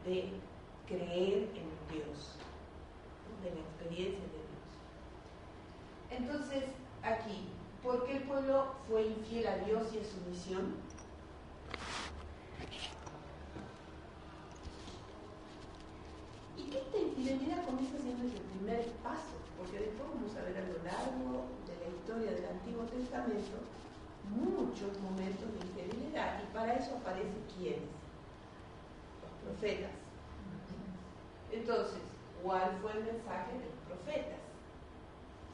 [0.06, 0.32] de
[0.88, 2.36] creer en Dios,
[3.44, 4.37] de la experiencia de.
[6.10, 6.64] Entonces,
[7.04, 7.50] aquí,
[7.84, 10.76] ¿por qué el pueblo fue infiel a Dios y a su misión?
[16.58, 20.68] Y que esta infidelidad comienza siendo el primer paso, porque después vamos a ver a
[20.68, 23.58] lo largo de la historia del Antiguo Testamento
[24.30, 27.90] muchos momentos de infidelidad y para eso aparecen quiénes?
[29.24, 29.92] Los profetas.
[31.52, 32.02] Entonces,
[32.44, 34.47] ¿cuál fue el mensaje de los profetas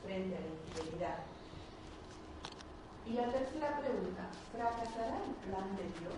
[0.03, 1.19] frente a la infidelidad?
[3.05, 6.15] Y la tercera pregunta, ¿fracasará el plan de Dios?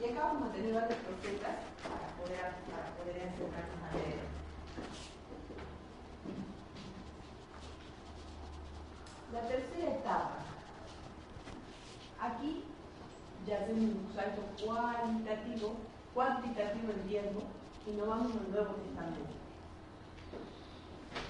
[0.00, 2.40] Y acá vamos a tener varios profetas para poder,
[2.70, 4.20] para poder acercarnos a leer.
[9.32, 10.38] La tercera etapa.
[12.20, 12.64] Aquí
[13.46, 15.76] ya hacemos un salto cualitativo,
[16.14, 17.42] cuantitativo en tiempo
[17.86, 19.49] y nos vamos al Nuevo Testamento.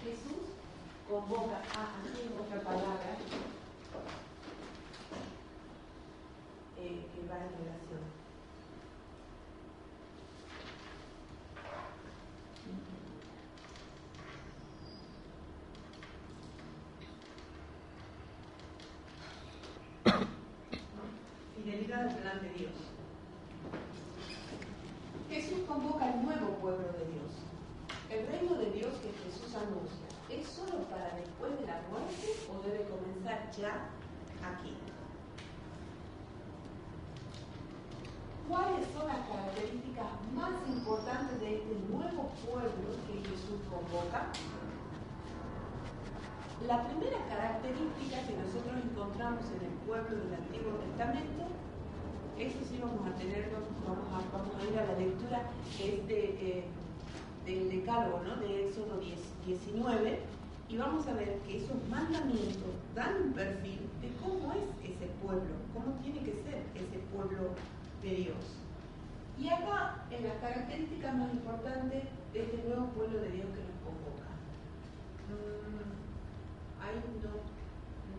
[0.04, 0.54] Jesús
[1.08, 2.00] convoca a
[2.40, 3.16] otra palabra
[6.78, 8.20] eh, que va en relación.
[21.56, 22.72] Fidelidad delante de Dios.
[25.28, 27.20] Jesús convoca al nuevo pueblo de Dios.
[28.10, 32.58] El reino de Dios que Jesús anuncia, ¿es solo para después de la muerte o
[32.66, 33.86] debe comenzar ya
[34.42, 34.74] aquí?
[38.48, 44.26] ¿Cuáles son las características más importantes de este nuevo pueblo que Jesús convoca?
[46.66, 48.74] La primera característica que nosotros
[49.38, 51.46] en el pueblo del Antiguo Testamento,
[52.36, 53.48] eso sí vamos a tener,
[53.86, 55.42] vamos a, vamos a ir a la lectura
[55.78, 56.64] es eh,
[57.46, 58.36] del decálogo, ¿no?
[58.36, 60.18] de Éxodo 10, 19,
[60.68, 65.54] y vamos a ver que esos mandamientos dan un perfil de cómo es ese pueblo,
[65.74, 67.54] cómo tiene que ser ese pueblo
[68.02, 68.58] de Dios.
[69.38, 72.02] Y acá, en las características más importantes
[72.32, 74.26] de este nuevo pueblo de Dios que nos convoca.
[75.30, 75.70] Mm,
[77.22, 77.49] no,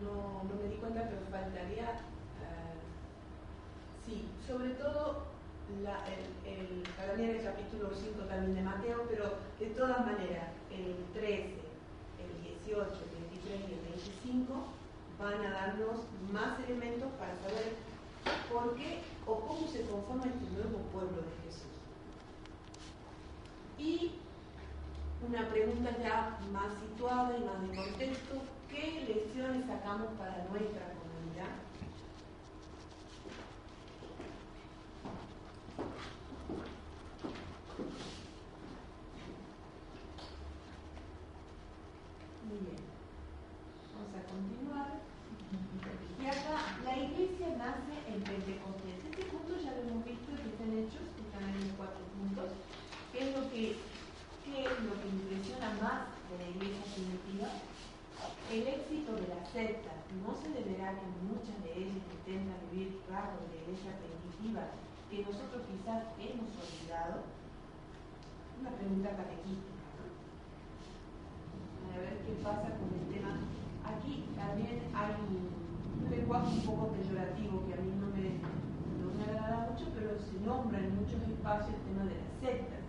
[0.04, 2.00] no, me di cuenta, pero faltaría,
[2.40, 2.76] uh,
[4.06, 5.32] sí, sobre todo
[6.44, 11.54] el, el capítulo 5 también de Mateo, pero de todas maneras, el 13,
[12.20, 14.52] el 18, el 23 y el 25
[15.18, 16.00] van a darnos
[16.32, 17.74] más elementos para saber
[18.52, 21.72] por qué o cómo se conforma este nuevo pueblo de Jesús.
[23.78, 24.12] Y
[25.26, 28.42] una pregunta ya más situada y más de contexto,
[28.72, 31.52] ¿qué lecciones sacamos para nuestra comunidad?
[42.48, 42.82] Muy bien,
[43.92, 44.88] vamos a continuar.
[46.18, 49.04] Y acá la iglesia nace en Pentecostés.
[49.04, 52.50] Este punto ya lo hemos visto que están hechos, que están en los cuatro puntos.
[53.12, 53.76] ¿Qué es lo que
[54.44, 57.48] ¿Qué es lo que impresiona más de la iglesia primitiva?
[58.52, 63.48] El éxito de la secta no se deberá que muchas de ellas intentan vivir rasgos
[63.48, 64.68] de la iglesia primitiva
[65.08, 67.24] que nosotros quizás hemos olvidado.
[68.60, 69.88] Una pregunta catequística.
[71.80, 73.40] A ver qué pasa con el tema.
[73.88, 79.32] Aquí también hay un lenguaje un poco peyorativo que a mí no me, no me
[79.32, 82.84] agrada mucho, pero se nombra en muchos espacios el tema de las sectas.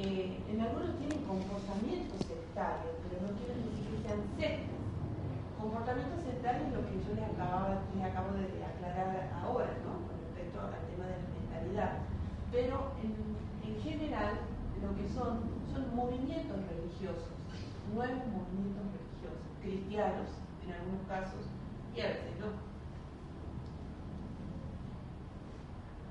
[0.00, 2.24] Eh, en algunos tienen comportamientos
[2.60, 4.76] pero no quieren decir que sean sectas.
[5.56, 10.04] Comportamiento sectario es lo que yo les, acabo de aclarar ahora, ¿no?
[10.04, 11.92] Con respecto al tema de la mentalidad.
[12.52, 13.16] Pero en,
[13.64, 14.40] en general,
[14.80, 17.40] lo que son, son movimientos religiosos
[17.94, 20.28] nuevos movimientos religiosos, cristianos
[20.64, 21.42] en algunos casos
[21.94, 22.46] y a veces no.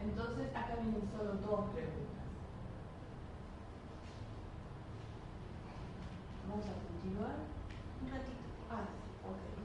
[0.04, 2.19] Entonces acá vienen solo dos preguntas.
[6.50, 7.36] Vamos a continuar.
[8.02, 8.42] Un ratito.
[8.72, 8.82] Ah,
[9.24, 9.60] ok.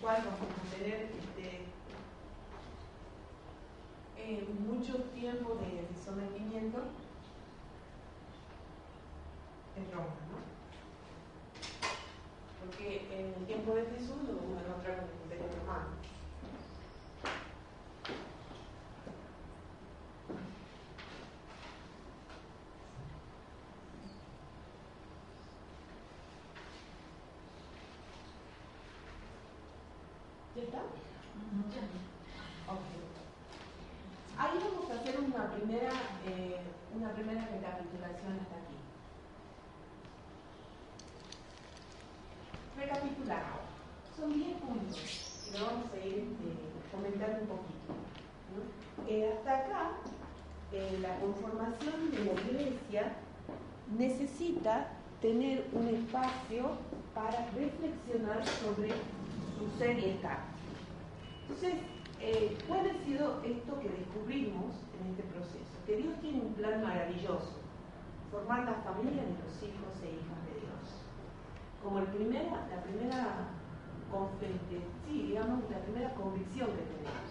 [0.00, 1.64] Cual vamos a tener este,
[4.18, 6.78] eh, mucho tiempo de sometimiento
[9.76, 10.44] en Roma, ¿no?
[12.66, 16.04] Porque en el tiempo de Jesús lo vamos a encontrar con el Imperio Romano.
[30.54, 30.78] ¿Ya está?
[32.68, 32.78] Ok.
[34.38, 35.90] Ahí vamos a hacer una primera,
[36.26, 36.60] eh,
[36.94, 38.78] una primera recapitulación hasta aquí.
[42.78, 43.58] Recapitulando.
[44.16, 47.94] Son 10 puntos y lo vamos a ir este, comentando un poquito.
[48.54, 49.08] ¿no?
[49.08, 49.90] Eh, hasta acá,
[50.70, 53.12] eh, la conformación de la iglesia
[55.20, 56.76] tener un espacio
[57.14, 58.90] para reflexionar sobre
[59.56, 60.38] su ser y estar.
[61.42, 61.74] Entonces,
[62.20, 65.74] eh, ¿cuál ha sido esto que descubrimos en este proceso?
[65.86, 67.56] Que Dios tiene un plan maravilloso,
[68.30, 70.82] formar la familia de los hijos e hijas de Dios.
[71.82, 73.48] Como el primera, la primera,
[75.06, 77.24] sí, digamos, la primera convicción que tenemos.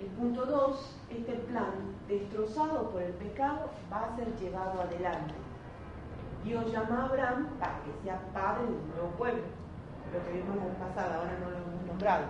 [0.00, 1.72] El punto 2, este plan,
[2.06, 5.45] destrozado por el pecado, va a ser llevado adelante.
[6.46, 9.42] Dios llama a Abraham para que sea padre de un nuevo pueblo.
[10.12, 12.26] Lo que vimos la vez pasada, ahora no lo hemos nombrado.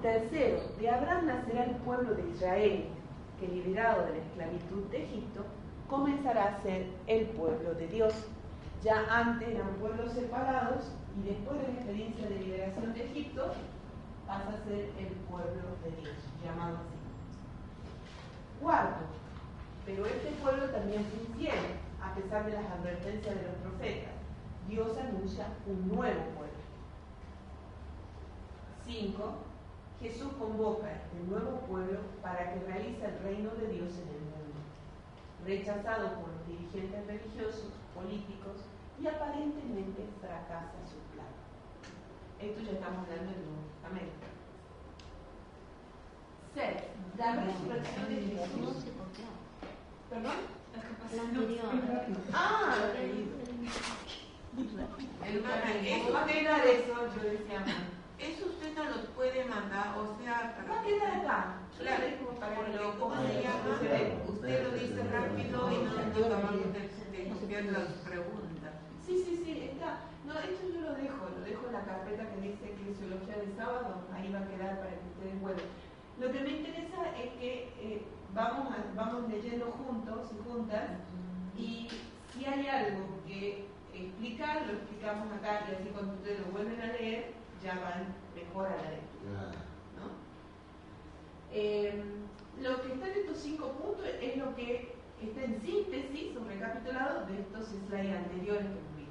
[0.00, 2.84] Tercero, de Abraham nacerá el pueblo de Israel,
[3.40, 5.44] que liberado de la esclavitud de Egipto,
[5.90, 8.14] comenzará a ser el pueblo de Dios.
[8.84, 13.54] Ya antes eran pueblos separados y después de la experiencia de liberación de Egipto,
[14.24, 16.14] pasa a ser el pueblo de Dios,
[16.44, 16.94] llamado así.
[18.62, 19.04] Cuarto,
[19.84, 24.12] pero este pueblo también fue infiel, a pesar de las advertencias de los profetas.
[24.68, 26.58] Dios anuncia un nuevo pueblo.
[28.84, 29.34] Cinco,
[30.00, 34.20] Jesús convoca a este nuevo pueblo para que realice el reino de Dios en el
[34.20, 34.60] mundo,
[35.44, 38.62] rechazado por los dirigentes religiosos, políticos
[39.00, 41.26] y aparentemente fracasa su plan.
[42.40, 44.28] Esto ya estamos hablando del Nuevo Testamento.
[46.54, 46.82] Seis,
[47.16, 48.84] la resurrección de Jesús.
[50.08, 50.57] ¿Perdón?
[51.14, 51.64] La anterior.
[52.32, 52.74] Ah,
[55.24, 57.64] Hermana, eso eso, va a quedar eso, yo decía.
[58.18, 61.54] eso usted no los puede mandar, o sea, Va para a quedar acá.
[61.78, 62.04] Claro,
[62.74, 63.78] lo ¿cómo se llama?
[64.28, 68.72] Usted lo dice rápido y no no acabamos de, de copiar las preguntas.
[69.06, 70.00] Sí, sí, sí, está.
[70.26, 74.04] No, esto yo lo dejo, lo dejo en la carpeta que dice Crisiología de sábado,
[74.12, 75.64] ahí va a quedar para que ustedes vuelvan.
[76.20, 78.02] Lo que me interesa es que eh,
[78.34, 80.90] vamos, a- vamos leyendo juntos y juntas
[81.56, 81.88] y
[82.32, 86.86] si hay algo que explicar, lo explicamos acá y así cuando ustedes lo vuelven a
[86.92, 89.52] leer, ya van mejor a la lectura.
[89.98, 90.10] ¿no?
[91.52, 92.04] Eh,
[92.60, 97.26] lo que está en estos cinco puntos es lo que está en síntesis o recapitulado
[97.26, 99.08] de estos slides anteriores que hemos visto.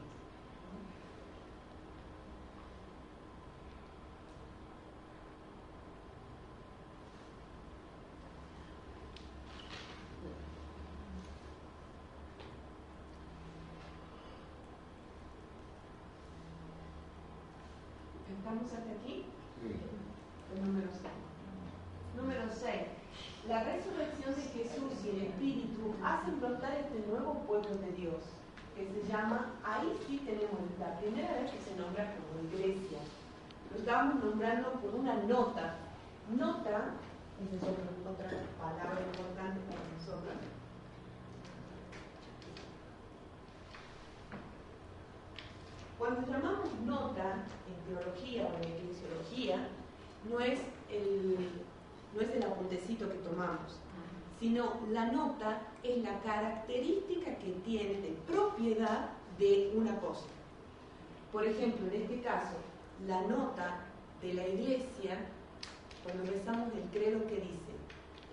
[18.30, 19.26] ¿Estamos hasta aquí?
[20.54, 21.04] El número 6.
[22.16, 22.74] Número 6.
[23.48, 28.22] La resurrección de Jesús y el Espíritu hacen brotar este nuevo pueblo de Dios,
[28.76, 33.00] que se llama, ahí sí tenemos la primera vez que se nombra como iglesia.
[33.88, 35.76] Lo estábamos nombrando por una nota.
[36.36, 36.92] Nota,
[37.40, 40.34] esa es otra, otra palabra importante para nosotros.
[45.98, 49.70] Cuando llamamos nota en teología o en eclesiología,
[50.30, 50.60] no es
[50.92, 51.38] el,
[52.14, 53.80] no es el apuntecito que tomamos,
[54.42, 60.26] sino la nota es la característica que tiene de propiedad de una cosa.
[61.32, 62.58] Por ejemplo, en este caso,
[63.06, 63.80] la nota
[64.22, 65.18] de la iglesia,
[66.04, 67.68] cuando rezamos el credo que dice,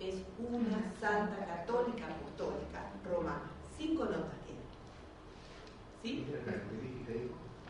[0.00, 3.50] es una santa católica apostólica romana.
[3.76, 4.62] Cinco notas tiene.
[6.02, 6.26] ¿Sí?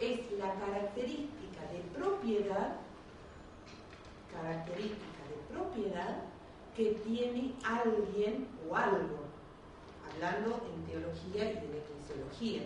[0.01, 2.77] Es la característica de propiedad,
[4.31, 6.23] característica de propiedad
[6.77, 9.25] que tiene alguien o algo,
[10.13, 12.63] hablando en teología y en eclesiología.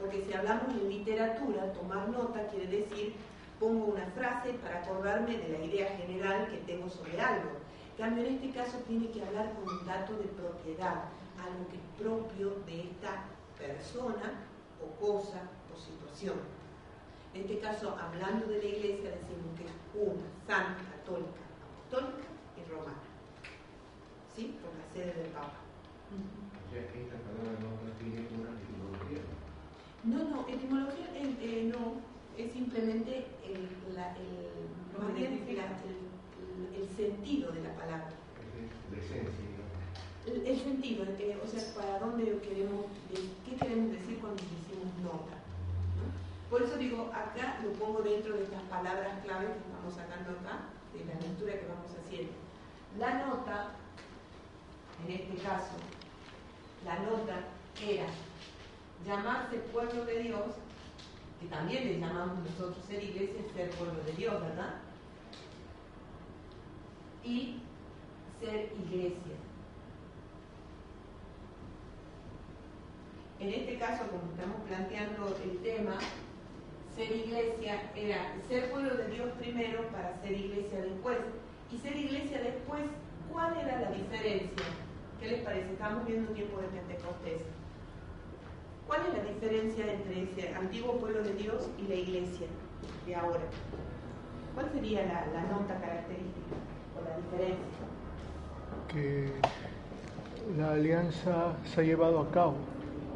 [0.00, 3.14] Porque si hablamos en literatura, tomar nota quiere decir
[3.60, 7.50] pongo una frase para acordarme de la idea general que tengo sobre algo.
[7.98, 11.04] Cambio, en este caso tiene que hablar con un dato de propiedad,
[11.36, 13.26] algo que es propio de esta
[13.58, 14.40] persona
[14.80, 16.40] o cosa o situación.
[17.34, 22.70] En este caso, hablando de la iglesia, decimos que es una santa católica, apostólica y
[22.72, 23.04] romana.
[24.34, 24.56] ¿Sí?
[24.64, 25.60] Por la sede del Papa.
[26.08, 29.22] O sea que esta palabra no tiene una etimología.
[30.02, 32.00] No, no, etimología eh, eh, no,
[32.36, 38.10] es simplemente el, la, el, más bien la- el- el sentido de la palabra.
[38.90, 39.30] La esencia.
[40.26, 42.86] El, el sentido, eh, o sea, para dónde queremos,
[43.44, 45.36] qué queremos decir cuando decimos nota.
[45.96, 46.50] ¿no?
[46.50, 50.68] Por eso digo, acá lo pongo dentro de estas palabras clave que estamos sacando acá,
[50.92, 52.32] de la lectura que vamos haciendo.
[52.98, 53.70] La nota,
[55.06, 55.72] en este caso,
[56.84, 57.44] la nota
[57.82, 58.06] era
[59.06, 60.54] llamarse pueblo de Dios,
[61.40, 64.74] que también le llamamos nosotros ser iglesia, ser pueblo de Dios, ¿verdad?
[67.24, 67.62] Y
[68.38, 69.36] ser iglesia.
[73.38, 75.98] En este caso, como estamos planteando el tema,
[76.94, 81.18] ser iglesia era ser pueblo de Dios primero para ser iglesia después.
[81.72, 82.82] Y ser iglesia después,
[83.32, 84.66] ¿cuál era la diferencia?
[85.18, 85.72] ¿Qué les parece?
[85.72, 87.42] Estamos viendo un tiempo de Pentecostés.
[88.90, 92.48] ¿Cuál es la diferencia entre ese antiguo pueblo de Dios y la iglesia
[93.06, 93.38] de ahora?
[94.52, 96.56] ¿Cuál sería la, la nota característica
[96.98, 97.86] o la diferencia?
[98.88, 99.30] que
[100.58, 102.56] la alianza se ha llevado a cabo.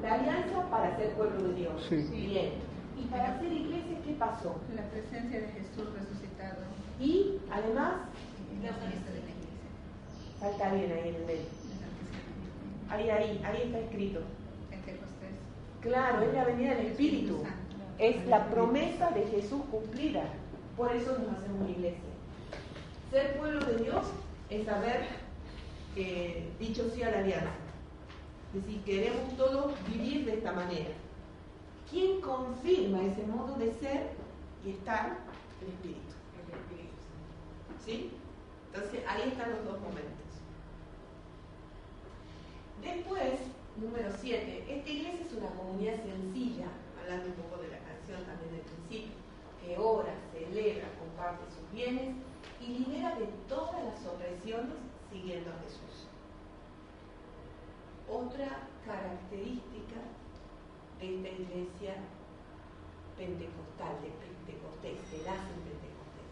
[0.01, 1.73] La alianza para ser pueblo de Dios.
[1.89, 2.07] Sí.
[2.09, 2.53] Bien.
[2.97, 4.55] Y para ser iglesia, ¿qué pasó?
[4.77, 6.59] La presencia de Jesús resucitado
[7.01, 7.95] Y además,
[8.63, 10.39] la de la iglesia.
[10.39, 11.47] falta alguien ahí en el medio.
[12.91, 14.21] Ahí, ahí, ahí está escrito.
[15.85, 17.43] Claro, es la venida del Espíritu.
[17.99, 20.25] Es la promesa de Jesús cumplida.
[20.79, 22.01] Por eso nos hacemos una iglesia.
[23.11, 24.07] Ser pueblo de Dios
[24.49, 25.07] es haber
[25.95, 27.51] eh, dicho sí a la alianza.
[28.55, 30.89] Es decir, queremos todos vivir de esta manera.
[31.91, 34.09] ¿Quién confirma ese modo de ser
[34.65, 35.19] y estar?
[35.61, 36.01] El Espíritu.
[36.49, 36.95] El Espíritu.
[37.85, 38.11] ¿Sí?
[38.73, 40.25] Entonces ahí están los dos momentos.
[42.83, 43.39] Después,
[43.77, 46.67] número 7, esta iglesia es una comunidad sencilla,
[47.01, 49.17] hablando un poco de la canción también del principio,
[49.61, 52.15] que ora, celebra, comparte sus bienes
[52.61, 54.75] y libera de todas las opresiones
[55.11, 56.07] siguiendo a Jesús.
[58.09, 60.01] Otra característica
[61.01, 61.95] de esta iglesia
[63.17, 66.31] pentecostal, de Pentecostés, que nace en Pentecostés.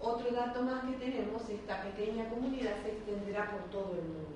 [0.00, 4.35] Otro dato más que tenemos, esta pequeña comunidad se extenderá por todo el mundo.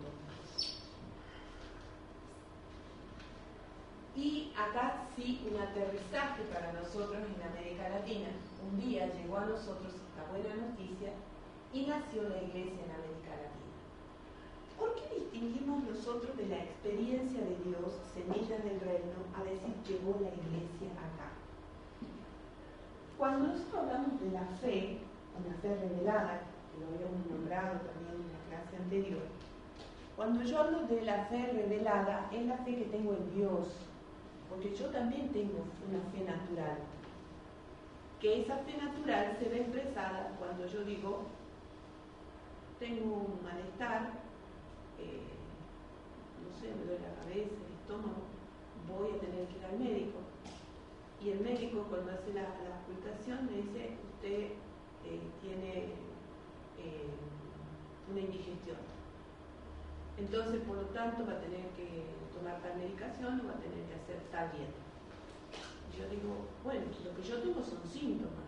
[4.16, 8.28] Y acá sí un aterrizaje para nosotros en América Latina.
[8.66, 11.12] Un día llegó a nosotros esta buena noticia
[11.72, 13.60] y nació la iglesia en América Latina.
[14.76, 20.18] ¿Por qué distinguimos nosotros de la experiencia de Dios, semilla del reino, a decir llegó
[20.20, 21.30] la iglesia acá?
[23.16, 24.98] Cuando nosotros hablamos de la fe,
[25.38, 26.42] una fe revelada,
[26.72, 29.22] que lo habíamos nombrado también en la clase anterior,
[30.16, 33.68] cuando yo hablo de la fe revelada, es la fe que tengo en Dios,
[34.50, 36.78] porque yo también tengo una fe natural.
[38.20, 41.22] Que esa fe natural se ve expresada cuando yo digo,
[42.78, 44.10] tengo un malestar,
[44.98, 45.22] eh,
[46.42, 48.22] no sé, me duele la cabeza, el estómago,
[48.88, 50.18] voy a tener que ir al médico.
[51.22, 54.52] Y el médico cuando hace la, la ocultación me dice, usted
[55.06, 55.94] eh, tiene
[56.78, 57.08] eh,
[58.10, 58.78] una indigestión.
[60.20, 62.04] Entonces, por lo tanto, va a tener que
[62.36, 64.84] tomar tal medicación o va a tener que hacer tal dieta.
[65.96, 68.44] Yo digo, bueno, lo que yo tengo son síntomas,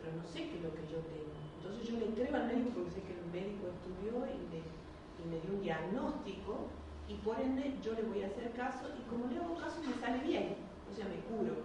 [0.00, 1.36] pero no sé qué es lo que yo tengo.
[1.60, 5.24] Entonces yo le creo al médico porque sé que el médico estudió y me, y
[5.28, 6.72] me dio un diagnóstico
[7.08, 9.94] y por ende yo le voy a hacer caso y como le hago caso me
[10.00, 10.56] sale bien,
[10.90, 11.60] o sea, me curo.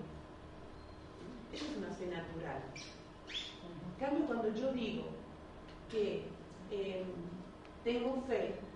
[1.56, 2.62] Eso es una fe natural.
[3.32, 5.06] En cambio, cuando yo digo
[5.90, 6.28] que
[6.70, 7.04] eh,
[7.84, 8.67] tengo fe,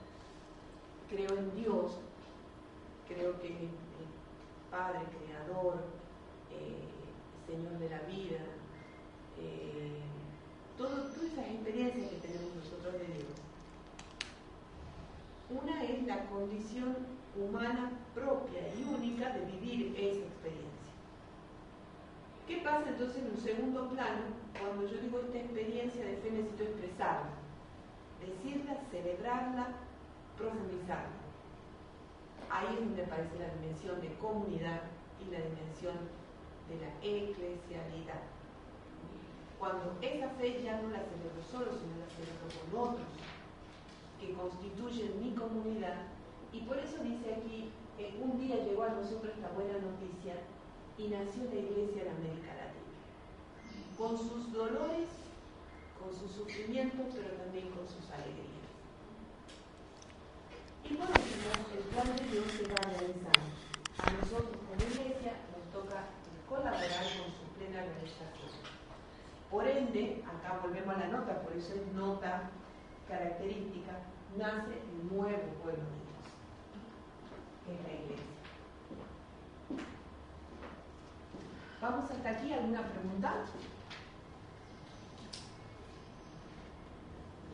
[1.12, 1.97] creo en Dios,
[3.07, 4.07] creo que es mi, mi
[4.72, 5.84] Padre, Creador,
[6.49, 6.88] eh,
[7.45, 8.39] Señor de la vida,
[9.38, 9.99] eh,
[10.78, 13.36] todas esas experiencias que tenemos nosotros de Dios.
[15.49, 16.95] Una es la condición
[17.36, 20.72] humana propia y única de vivir esa experiencia.
[22.47, 24.22] ¿Qué pasa entonces en un segundo plano
[24.57, 27.32] cuando yo digo esta experiencia de fe necesito expresarla,
[28.22, 29.68] decirla, celebrarla,
[30.38, 31.22] profundizarla.
[32.50, 34.82] Ahí es donde aparece la dimensión de comunidad
[35.20, 35.96] y la dimensión
[36.68, 38.24] de la eclesialidad.
[39.60, 43.08] Cuando esa fe ya no la celebro solo, sino la celebro con otros,
[44.20, 46.08] que constituyen mi comunidad,
[46.52, 50.36] y por eso dice aquí, que un día llegó a nosotros esta buena noticia
[50.98, 52.98] y nació la iglesia de América Latina,
[53.98, 55.08] con sus dolores,
[56.00, 58.51] con sus sufrimientos, pero también con sus alegrías.
[60.90, 63.52] Y por último, el plan de Dios se va realizando.
[64.00, 66.06] A nosotros como iglesia nos toca
[66.50, 68.52] colaborar con su plena realización.
[69.50, 72.50] Por ende, acá volvemos a la nota, por eso es nota
[73.08, 73.92] característica,
[74.38, 76.26] nace el nuevo pueblo de Dios,
[77.66, 78.32] que es la iglesia.
[81.82, 82.54] ¿Vamos hasta aquí?
[82.54, 83.34] ¿Alguna pregunta?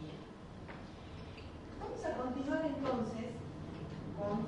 [0.01, 0.17] Bien.
[1.87, 3.31] Vamos a continuar entonces
[4.19, 4.43] con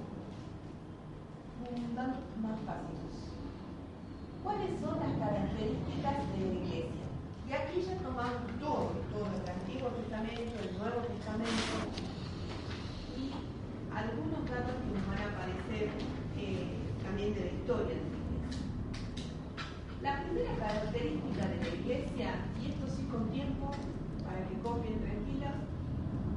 [1.96, 3.16] datos más básicos.
[4.44, 7.08] ¿Cuáles son las características de la iglesia?
[7.48, 11.80] Y aquí ya tomamos todo, todo el Antiguo Testamento, el Nuevo Testamento
[13.16, 13.32] y
[13.96, 15.96] algunos datos que nos van a aparecer
[16.36, 18.68] eh, también de la historia de la iglesia.
[20.04, 23.72] La primera característica de la iglesia, y esto sí con tiempo,
[24.28, 25.69] para que copien tranquilos,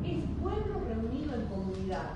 [0.05, 2.15] es pueblo reunido en comunidad.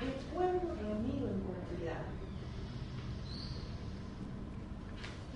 [0.00, 2.02] Es pueblo reunido en comunidad.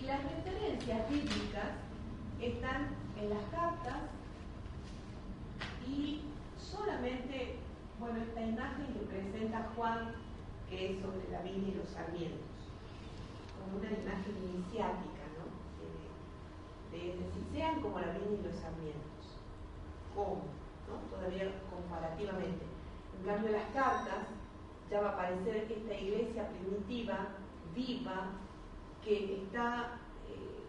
[0.01, 1.71] Y las referencias bíblicas
[2.41, 2.89] están
[3.21, 4.03] en las cartas
[5.87, 6.21] y
[6.59, 7.59] solamente,
[7.99, 10.13] bueno, esta imagen que presenta Juan,
[10.71, 12.41] que es sobre la viña y los sarmientos,
[13.59, 15.47] como una imagen iniciática, ¿no?
[16.91, 19.24] De, de, decir, sean como la viña y los sarmientos.
[20.15, 20.43] ¿Cómo?
[21.11, 22.65] Todavía comparativamente.
[23.19, 24.29] En cambio, las cartas
[24.91, 27.29] ya va a aparecer esta iglesia primitiva,
[27.75, 28.33] viva,
[29.03, 29.99] que está
[30.29, 30.65] eh,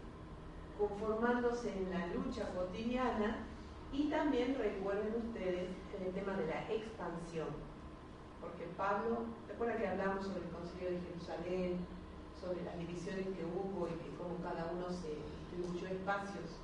[0.78, 3.46] conformándose en la lucha cotidiana
[3.92, 5.70] y también recuerden ustedes
[6.04, 7.48] el tema de la expansión,
[8.40, 11.86] porque Pablo, recuerda que hablamos sobre el concilio de Jerusalén,
[12.40, 16.60] sobre las divisiones que hubo y que cómo cada uno se distribuyó espacios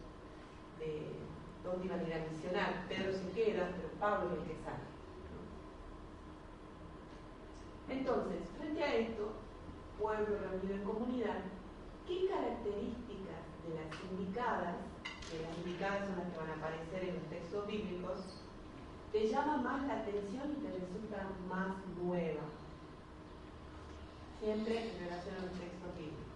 [0.79, 1.17] de
[1.65, 2.89] dónde iban a ir a misionar.
[2.89, 4.93] Pedro se queda, pero Pablo es el que sale.
[7.89, 9.33] Entonces, frente a esto,
[9.99, 11.39] pueblo reunido en comunidad,
[12.07, 14.77] ¿qué características de las indicadas,
[15.31, 18.43] que las indicadas son las que van a aparecer en los textos bíblicos,
[19.13, 22.45] te llama más la atención y te resulta más nueva?
[24.41, 26.33] Siempre en relación a los textos bíblicos.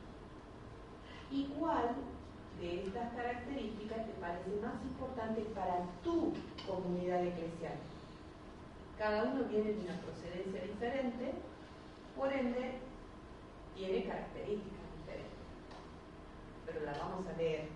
[1.30, 1.96] ¿Y cuál
[2.60, 6.32] de estas características te parece más importante para tu
[6.66, 7.76] comunidad eclesial?
[8.98, 11.34] Cada uno viene de una procedencia diferente,
[12.16, 12.78] por ende
[13.74, 15.36] tiene características diferentes.
[16.64, 17.64] Pero la vamos a leer.
[17.64, 17.68] ¿sí?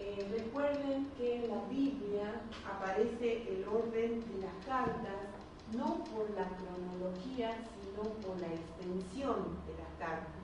[0.00, 5.28] Eh, recuerden que en la Biblia aparece el orden de las cartas,
[5.76, 10.40] no por la cronología, sino por la extensión de las cartas.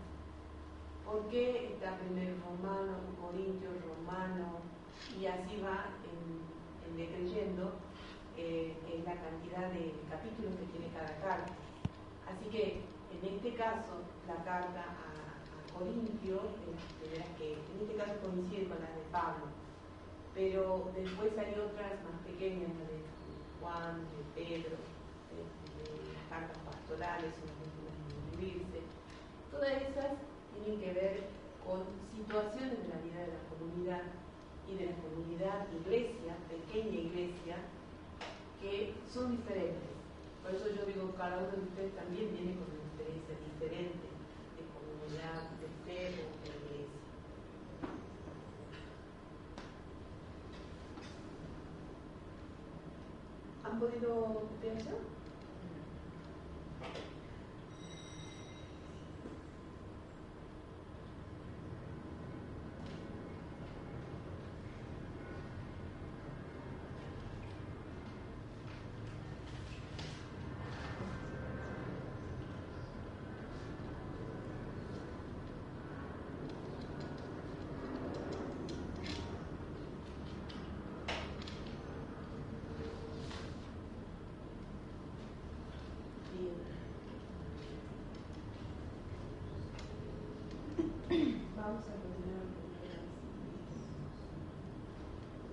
[1.06, 4.60] ¿Por qué está primero Romano, Corintios, Romano?
[5.18, 7.72] Y así va en, en decreyendo
[8.36, 11.52] eh, en la cantidad de capítulos que tiene cada carta.
[12.28, 12.82] Así que
[13.16, 15.15] en este caso, la carta a
[15.76, 16.40] Corintio,
[17.04, 19.44] de que en este caso coincide con las de Pablo,
[20.34, 23.00] pero después hay otras más pequeñas, la de
[23.60, 24.76] Juan, de Pedro,
[25.32, 28.80] de, de las cartas pastorales, las que vivirse.
[29.50, 30.16] Todas esas
[30.52, 31.28] tienen que ver
[31.64, 34.04] con situaciones de la vida de la comunidad
[34.68, 37.56] y de la comunidad iglesia, pequeña iglesia,
[38.60, 39.96] que son diferentes.
[40.42, 44.62] Por eso yo digo, cada uno de ustedes también viene con una experiencia diferente de
[44.70, 45.55] comunidad,
[53.62, 54.48] ¿Han podido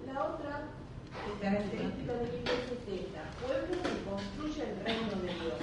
[0.06, 0.62] La otra
[1.42, 5.60] característica del inglés es esta, pueblo que construye el reino de Dios.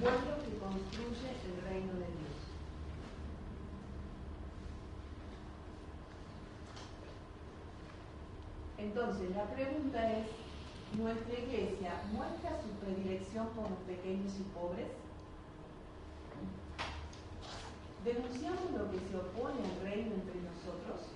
[0.00, 2.22] Pueblo que construye el reino de Dios.
[8.78, 10.26] Entonces, la pregunta es,
[10.98, 15.01] ¿nuestra iglesia muestra su predilección por los pequeños y pobres?
[18.04, 21.06] ¿Denunciamos lo que se opone al reino entre nosotros?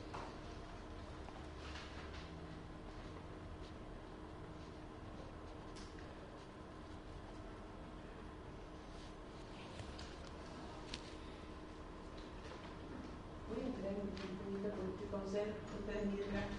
[13.48, 14.46] Voy a esperar un poquito
[15.26, 16.55] ustedes mientras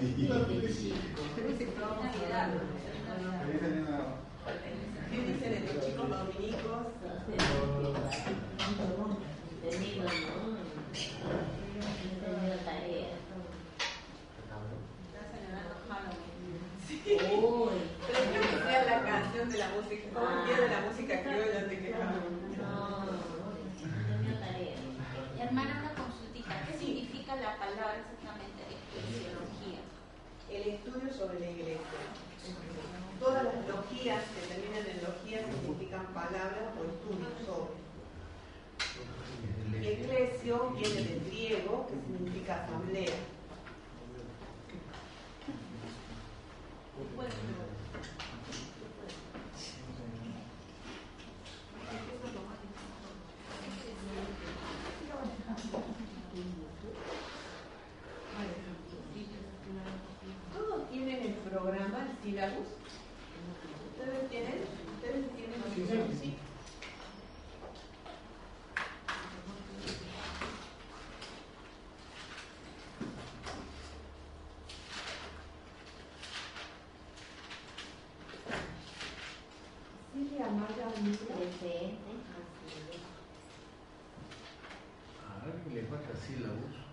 [0.00, 0.92] sí.
[62.30, 62.66] digamos.
[63.98, 64.62] ¿Ustedes tienen?
[64.94, 65.60] ¿Ustedes entienden
[65.98, 66.36] lo que sí.
[85.26, 86.89] Ahora que le falta sílabos.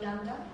[0.00, 0.53] Yolanda.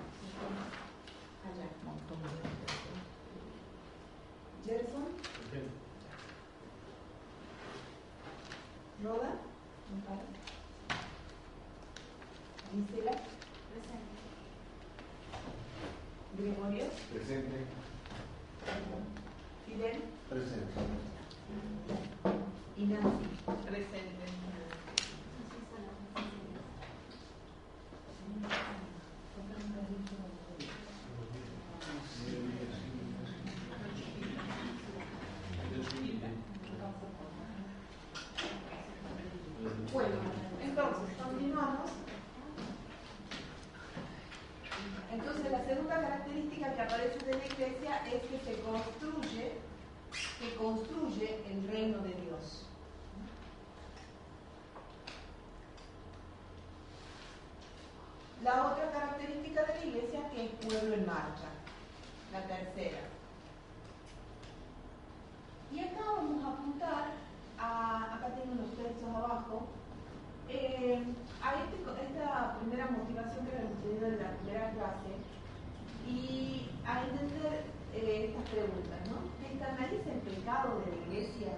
[77.91, 78.31] Pensar?
[78.51, 79.17] preguntas, ¿no?
[79.39, 81.55] ¿Te escandaliza el pecado de la iglesia?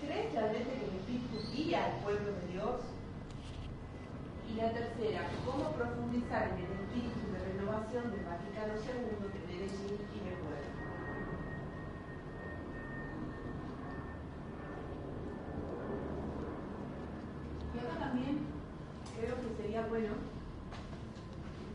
[0.00, 2.80] ¿Crees realmente que el Espíritu guía al pueblo de Dios?
[4.50, 9.98] Y la tercera, ¿cómo profundizar en el espíritu de renovación del Vaticano II que Medellín
[10.14, 10.70] y recuerda?
[17.74, 18.46] Y acá también
[19.18, 20.14] creo que sería bueno,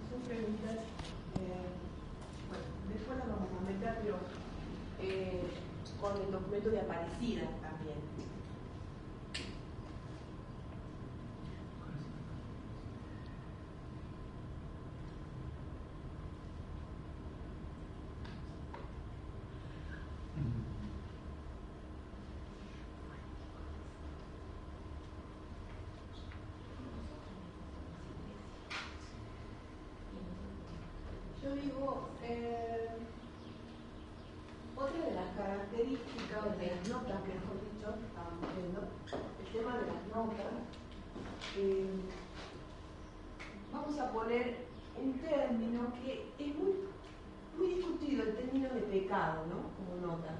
[0.09, 1.01] son preguntas, eh,
[3.18, 4.16] bueno, a meter, pero
[4.99, 5.43] eh,
[5.99, 7.97] con el documento de Aparecida también.
[31.41, 32.70] Yo digo, eh,
[35.52, 38.82] otra de las notas, mejor dicho, estábamos viendo,
[39.39, 40.54] el tema de las notas,
[41.58, 41.89] eh,
[43.74, 44.66] vamos a poner
[45.02, 46.74] un término que es muy,
[47.58, 49.68] muy discutido, el término de pecado, ¿no?
[49.76, 50.36] Como nota.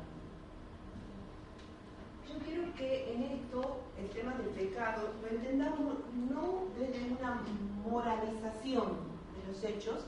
[2.30, 5.96] Yo quiero que en esto, el tema del pecado, lo entendamos
[6.30, 7.42] no desde una
[7.86, 10.06] moralización de los hechos,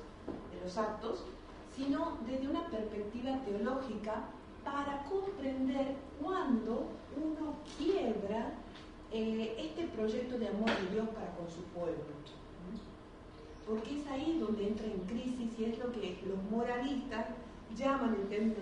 [0.53, 1.25] de los actos,
[1.75, 4.29] sino desde una perspectiva teológica
[4.63, 8.53] para comprender cuándo uno quiebra
[9.11, 12.03] eh, este proyecto de amor de Dios para con su pueblo.
[13.67, 17.27] Porque es ahí donde entra en crisis y es lo que los moralistas
[17.77, 18.55] llaman el término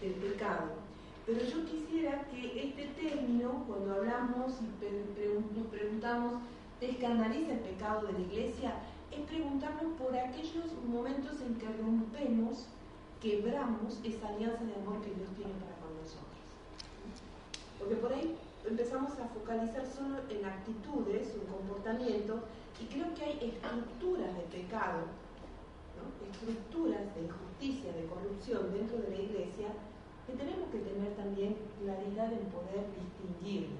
[0.00, 0.86] del, pecado.
[1.26, 6.34] Pero yo quisiera que este término, cuando hablamos y nos preguntamos,
[6.78, 8.74] ¿te escandaliza el pecado de la iglesia?
[9.10, 12.68] Es preguntarnos por aquellos momentos en que rompemos,
[13.20, 16.36] quebramos esa alianza de amor que Dios tiene para con nosotros.
[17.78, 18.36] Porque por ahí
[18.66, 22.42] empezamos a focalizar solo en actitudes, en comportamiento,
[22.80, 25.04] y creo que hay estructuras de pecado,
[26.30, 29.68] estructuras de injusticia, de corrupción dentro de la iglesia,
[30.26, 33.70] que tenemos que tener también claridad en poder distinguir.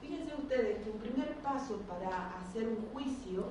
[0.00, 3.44] Fíjense ustedes que un primer paso para hacer un juicio,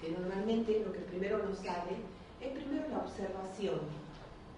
[0.00, 1.98] que normalmente es lo que primero nos sale,
[2.42, 3.80] es primero la observación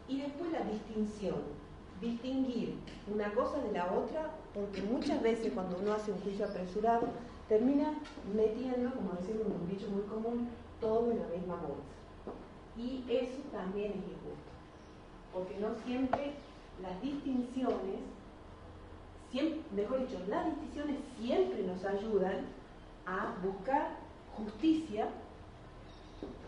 [0.08, 1.64] y después la distinción.
[2.00, 2.74] Distinguir
[3.12, 7.08] una cosa de la otra, porque muchas veces cuando uno hace un juicio apresurado,
[7.48, 7.94] termina
[8.34, 10.48] metiendo, como decimos un dicho muy común,
[10.80, 11.94] todo en la misma bolsa.
[12.76, 14.54] Y eso también es injusto
[15.34, 16.32] porque no siempre
[16.80, 17.98] las distinciones,
[19.74, 22.46] mejor dicho, las distinciones siempre nos ayudan
[23.04, 23.96] a buscar
[24.36, 25.08] justicia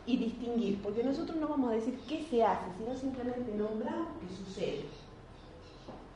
[0.06, 4.28] y distinguir, porque nosotros no vamos a decir qué se hace, sino simplemente nombrar qué
[4.34, 4.84] sucede.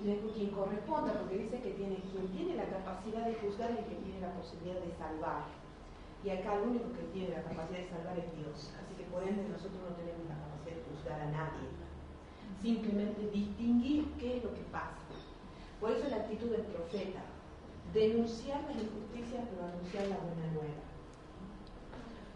[0.01, 3.84] Y después quien corresponda, porque dice que tiene, quien tiene la capacidad de juzgar el
[3.84, 5.45] que tiene la posibilidad de salvar.
[6.24, 8.72] Y acá el único que tiene la capacidad de salvar es Dios.
[8.78, 11.80] Así que por ende nosotros no tenemos la capacidad de juzgar a nadie
[12.62, 14.97] simplemente distinguir qué es lo que pasa.
[15.80, 17.22] Por eso la actitud del profeta,
[17.95, 20.89] denunciar las injusticias pero anunciar la buena nueva.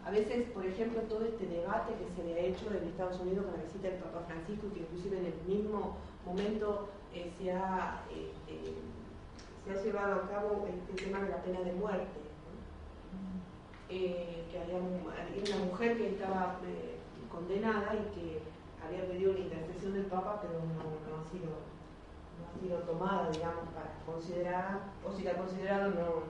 [0.05, 3.47] A veces, por ejemplo, todo este debate que se le ha hecho en Estados Unidos
[3.47, 5.97] con la visita del Papa Francisco, que inclusive en el mismo
[6.27, 8.75] momento eh, se, ha, eh, eh,
[9.65, 12.21] se ha llevado a cabo el, tema de la pena de muerte.
[12.21, 13.35] ¿no?
[13.89, 16.59] que había, una mujer que estaba
[17.31, 18.43] condenada y que
[18.85, 23.31] había pedido la intercesión del Papa, pero no, no, ha sido, no ha sido tomada,
[23.31, 26.25] digamos, para considerar, o si la ha considerado, no,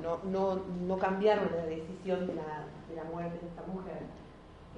[0.00, 4.02] no, no, no, cambiaron la decisión de la, de la, muerte de esta mujer.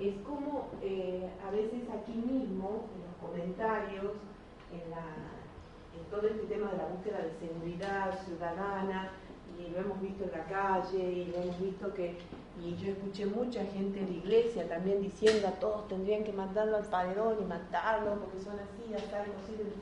[0.00, 4.12] Es como eh, a veces aquí mismo, en los comentarios,
[4.72, 4.82] en,
[6.10, 9.10] todo este tema de la búsqueda de seguridad ciudadana,
[9.58, 12.18] y lo hemos visto en la calle, y lo hemos visto que
[12.62, 16.76] y yo escuché mucha gente en la iglesia también diciendo a todos tendrían que mandarlo
[16.76, 19.72] al paredón y matarlo porque son así, ya está imposible.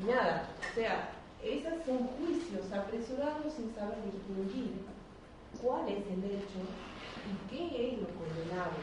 [0.00, 1.10] Y nada, o sea,
[1.46, 4.82] esos son juicios apresurados sin saber distinguir
[5.62, 6.60] cuál es el hecho
[7.22, 8.82] y qué es lo condenable.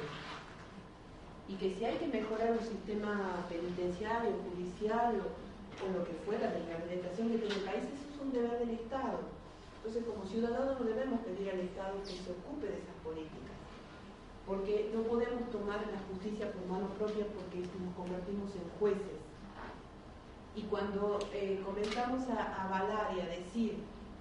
[1.50, 5.44] Y que si hay que mejorar un sistema penitenciario, judicial o,
[5.92, 9.20] lo que fuera de rehabilitación que tiene el país, eso es un deber del Estado.
[9.78, 13.60] Entonces, como ciudadanos no debemos pedir al Estado que se ocupe de esas políticas,
[14.48, 19.23] porque no podemos tomar la justicia por mano propia porque nos convertimos en jueces.
[20.56, 23.78] Y cuando eh, comenzamos a avalar y a decir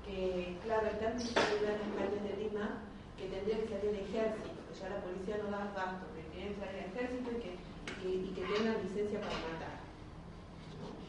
[0.06, 2.80] que, claro, hay tantas seguridad en las calles de Lima
[3.18, 6.66] que tendría que salir el ejército, que ya la policía no da gasto, que experiencia
[6.66, 9.82] del ejército y que, y que, y que tengan licencia para matar.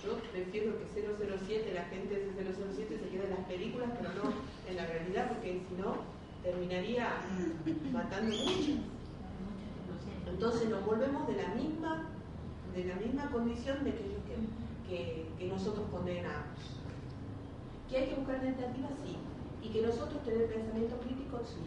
[0.03, 4.33] Yo prefiero que 007, la gente de 007 se quede en las películas, pero no
[4.67, 6.03] en la realidad, porque si no,
[6.43, 7.07] terminaría
[7.93, 8.83] matando muchos.
[10.27, 12.09] Entonces nos volvemos de la misma,
[12.75, 14.35] de la misma condición de aquellos que,
[14.87, 16.57] que, nosotros condenamos.
[17.89, 19.17] Que hay que buscar alternativas, sí.
[19.61, 21.61] Y que nosotros tener pensamiento crítico, sí,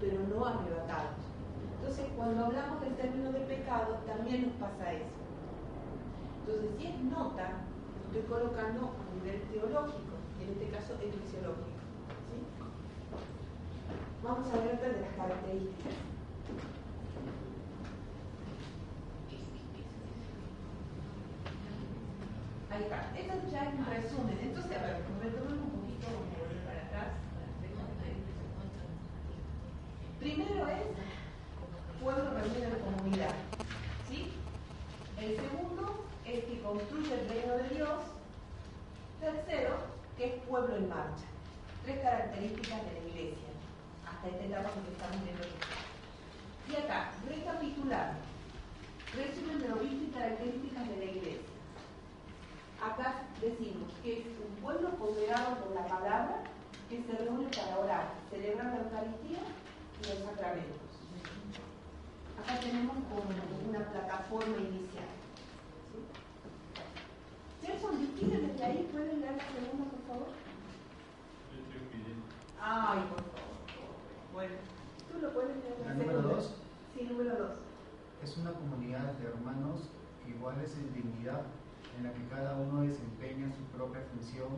[0.00, 1.20] pero no arrebatados.
[1.78, 5.14] Entonces, cuando hablamos del término de pecado, también nos pasa eso.
[6.40, 7.62] Entonces, si es nota,
[8.06, 11.82] estoy colocando a nivel teológico, en este caso eclesiológico.
[12.30, 12.38] ¿sí?
[14.22, 16.15] Vamos a ver de las características.
[22.76, 23.00] Ahí está.
[23.16, 24.38] Esto ya es un resumen.
[24.38, 26.08] Entonces, a ver, retomemos un poquito,
[26.66, 27.08] para atrás.
[30.20, 33.34] Primero es pueblo reunido en comunidad.
[34.06, 34.30] ¿Sí?
[35.18, 38.00] El segundo es que construye el reino de Dios.
[39.20, 39.76] Tercero,
[40.18, 41.24] que es pueblo en marcha.
[41.82, 43.48] Tres características de la iglesia.
[44.04, 45.44] Hasta esta etapa que estamos viendo.
[46.68, 48.20] Y acá, recapitulando.
[49.16, 51.45] Resumen de lo visto y características de la iglesia.
[52.86, 56.42] Acá decimos que es un pueblo poderado por la palabra
[56.88, 59.38] que se reúne para orar, celebrar la Eucaristía
[60.00, 60.80] y los sacramentos.
[62.38, 65.08] Acá tenemos como una plataforma inicial.
[65.92, 67.66] ¿Sí?
[67.66, 70.28] Gerson, distinguen desde ahí, ¿pueden leer la segunda, por favor?
[72.60, 73.56] Ay, por favor.
[74.32, 74.54] Bueno,
[75.10, 76.36] tú lo puedes leer La la número segunda.
[76.36, 76.54] dos.
[76.94, 77.52] Sí, número dos.
[78.22, 79.90] Es una comunidad de hermanos
[80.28, 81.42] iguales en dignidad,
[81.96, 84.48] en la que cada uno desempeña su propia función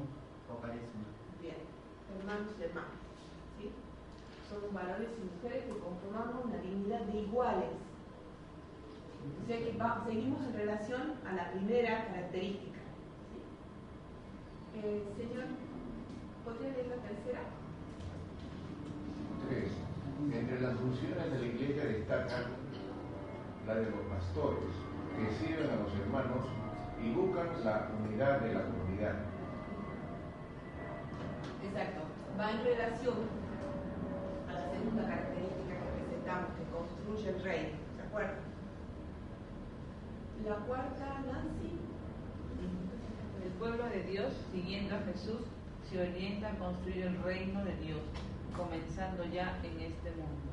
[0.50, 1.06] o carisma.
[1.40, 1.56] Bien,
[2.18, 2.98] hermanos y hermanas.
[3.58, 3.70] ¿sí?
[4.50, 7.70] Son varones y mujeres que conformamos una dignidad de iguales.
[9.42, 12.80] O sea que va- seguimos en relación a la primera característica.
[13.30, 14.80] ¿sí?
[14.80, 15.44] Eh, señor,
[16.44, 17.40] ¿podría leer la tercera?
[19.48, 19.70] Tres.
[20.32, 22.44] Entre las funciones de la iglesia destacan
[23.66, 24.70] la de los pastores,
[25.14, 26.44] que sirven a los hermanos
[27.02, 29.14] y buscan la unidad de la comunidad.
[31.62, 32.00] Exacto.
[32.38, 33.16] Va en relación
[34.48, 37.78] a la segunda característica que presentamos, que construye el reino.
[37.96, 38.36] ¿Se acuerdan?
[40.46, 41.78] La cuarta, Nancy.
[43.44, 45.42] El pueblo de Dios, siguiendo a Jesús,
[45.90, 48.00] se orienta a construir el reino de Dios,
[48.56, 50.48] comenzando ya en este mundo.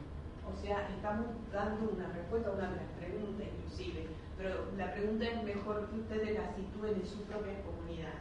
[0.45, 4.07] O sea, estamos dando una respuesta a una de las preguntas inclusive,
[4.37, 8.19] pero la pregunta es mejor que ustedes la sitúen en su propia comunidad.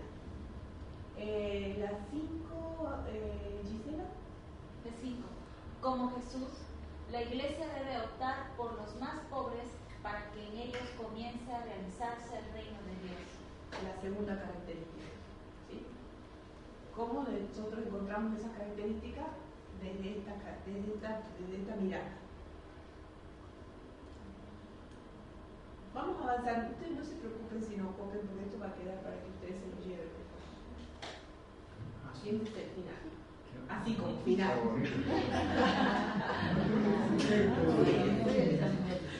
[1.16, 4.04] Eh, la cinco, eh, Gisela.
[4.84, 5.28] De cinco.
[5.80, 6.64] Como Jesús,
[7.10, 9.68] la iglesia debe optar por los más pobres
[10.02, 13.24] para que en ellos comience a realizarse el reino de Dios.
[13.82, 15.10] la segunda característica.
[15.68, 15.84] ¿sí?
[16.94, 19.26] ¿Cómo nosotros encontramos esas características?
[19.82, 20.32] Desde esta,
[20.64, 22.23] desde esta, desde esta mirada.
[25.94, 26.70] Vamos a avanzar.
[26.72, 29.56] Ustedes no se preocupen si no copian, porque esto va a quedar para que ustedes
[29.62, 30.10] se lo lleven.
[32.20, 33.02] Siéntese el final.
[33.68, 34.58] Así como final.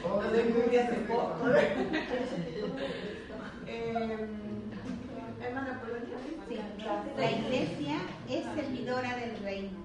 [0.04, 1.48] Lo descubrí hace poco.
[5.40, 6.16] Hermana Polonia.
[6.48, 6.56] Sí,
[7.16, 7.96] la iglesia
[8.28, 9.78] es servidora del reino,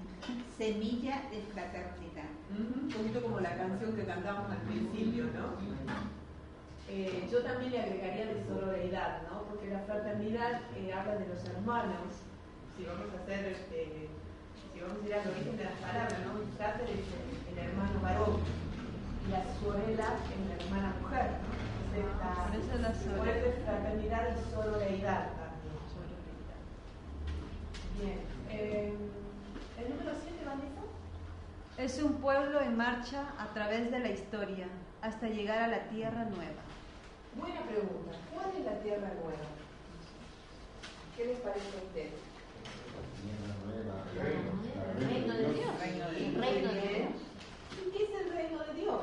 [0.57, 2.29] semilla de fraternidad.
[2.51, 6.18] Un poquito como la canción que cantamos al principio, ¿no?
[6.91, 9.43] Eh, yo también le agregaría de sororidad, ¿no?
[9.43, 12.25] Porque la fraternidad eh, habla de los hermanos.
[12.75, 14.09] Si vamos a hacer, este,
[14.73, 16.33] si vamos a ir al origen de las palabras, ¿no?
[16.57, 18.41] Frater es el, el hermano varón
[19.27, 21.59] y la sorella es la hermana mujer, ¿no?
[21.95, 25.59] Entonces, la- eso la eso es fraternidad y sororidad también.
[27.97, 28.19] Bien.
[28.49, 28.93] Eh,
[29.77, 30.81] ¿El número 7, Vanessa?
[31.77, 34.67] Es un pueblo en marcha a través de la historia
[35.01, 36.68] hasta llegar a la tierra nueva.
[37.39, 38.11] Buena pregunta.
[38.33, 39.47] ¿Cuál es la tierra nueva?
[41.15, 42.13] ¿Qué les parece a ustedes?
[44.99, 45.79] Reino de Dios.
[45.79, 47.11] Reino de Dios.
[47.71, 49.01] ¿Y qué es el reino de Dios?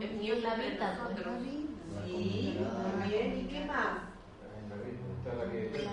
[0.00, 1.08] El Dios la habita, ¿no?
[1.44, 2.58] Sí,
[2.98, 3.38] muy bien.
[3.38, 3.98] ¿Y qué más?
[5.26, 5.90] La Biblia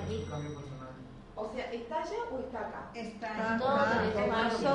[1.35, 2.89] O sea, ¿está allá o está acá?
[2.93, 4.03] Está Todo acá.
[4.05, 4.69] espacio.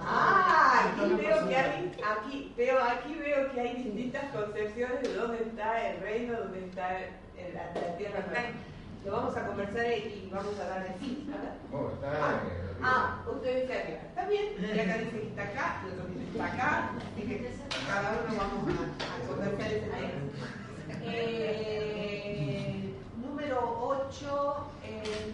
[0.00, 5.38] Ah, aquí veo que hay, aquí veo, aquí veo que hay distintas concepciones de dónde
[5.44, 8.24] está el reino, dónde está el- la, la tierra.
[9.04, 11.28] Lo vamos a conversar y vamos a dar el sí.
[11.30, 12.40] Está Ah,
[12.82, 14.00] ah, usted dice arriba.
[14.08, 14.46] Está bien.
[14.58, 16.90] Y acá dice que está acá, y otro dice que está acá.
[17.12, 17.54] Así que
[17.86, 18.70] cada uno vamos a,
[19.14, 20.08] a conversar ese tema.
[21.02, 24.72] Eh, número 8.
[24.84, 25.32] Eh,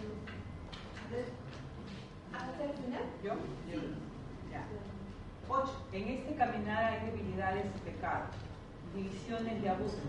[1.07, 1.25] a ver.
[2.33, 3.03] ¿Hasta el final?
[3.23, 3.33] ¿Yo?
[3.67, 3.95] Sí.
[4.51, 4.61] Ya.
[5.49, 5.71] 8.
[5.91, 8.29] En este caminar hay debilidades y pecados,
[9.63, 9.99] y abusos,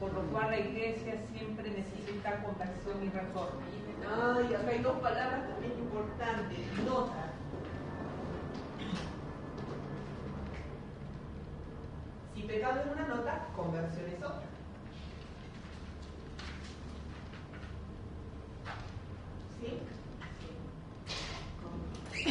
[0.00, 3.60] por lo cual la iglesia siempre necesita conversión y reforma.
[4.06, 6.58] Ay, acá hay dos palabras también importantes.
[6.84, 7.30] Nota.
[12.34, 14.42] Si pecado es una nota, conversión es otra.
[19.60, 19.78] ¿Sí?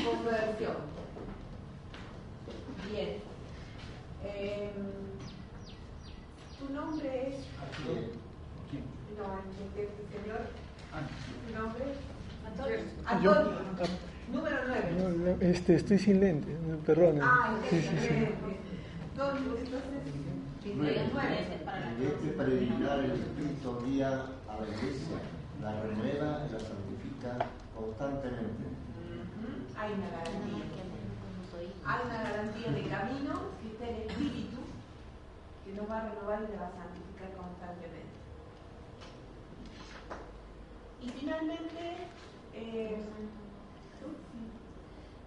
[0.03, 0.75] Conversión.
[2.91, 3.21] Bien.
[4.23, 4.71] Em,
[6.59, 7.35] ¿Tu nombre es?
[9.17, 10.41] No, el de este señor.
[11.47, 11.85] ¿Tu nombre?
[13.21, 13.97] Yo- Antonio.
[14.31, 14.91] Número 9.
[14.97, 15.31] No, no,
[15.63, 17.21] este, estoy sin lente, me perdonen.
[17.23, 18.13] Ah, Sí, sí, sí.
[20.65, 24.09] Y este predicar el Espíritu guía
[24.49, 25.23] a la iglesia,
[25.61, 28.65] la renueva y la santifica constantemente.
[29.77, 30.65] Hay una garantía.
[31.85, 34.59] Hay una garantía de camino que está el Espíritu
[35.63, 38.19] que nos va a renovar y nos va a santificar constantemente.
[41.01, 42.07] Y finalmente,
[42.53, 42.99] eh,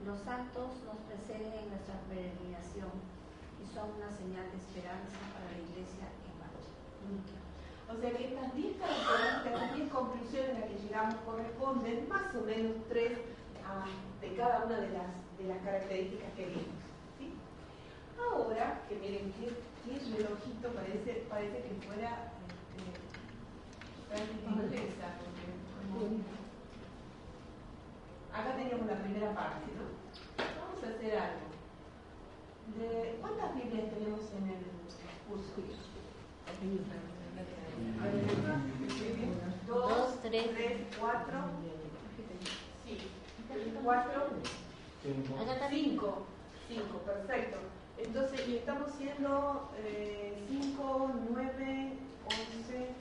[0.07, 2.95] Los santos nos preceden en nuestra peregrinación
[3.59, 6.71] y son una señal de esperanza para la iglesia en marcha.
[7.91, 12.35] O sea que estas 10 características, estas 10 conclusiones a las que llegamos corresponden más
[12.37, 13.19] o menos tres
[13.67, 13.85] ah,
[14.21, 16.79] de cada una de las, de las características que vimos.
[17.19, 17.35] ¿sí?
[18.19, 19.51] Ahora, que miren qué,
[19.83, 22.31] qué relojito parece, parece que fuera
[22.79, 23.11] este,
[24.07, 25.51] práctica inglesa, porque
[25.91, 26.23] como-
[28.33, 29.96] acá teníamos la primera parte, ¿no?
[30.39, 31.47] Vamos a hacer algo.
[33.21, 34.65] ¿Cuántas Biblias tenemos en el
[35.29, 35.57] curso?
[39.67, 41.39] Dos, tres, cuatro.
[42.85, 43.13] Sí,
[43.85, 44.13] cuatro.
[45.71, 46.27] Cinco.
[46.69, 47.59] Cinco, perfecto.
[47.99, 52.95] Entonces, y estamos siendo eh, cinco, nueve, once,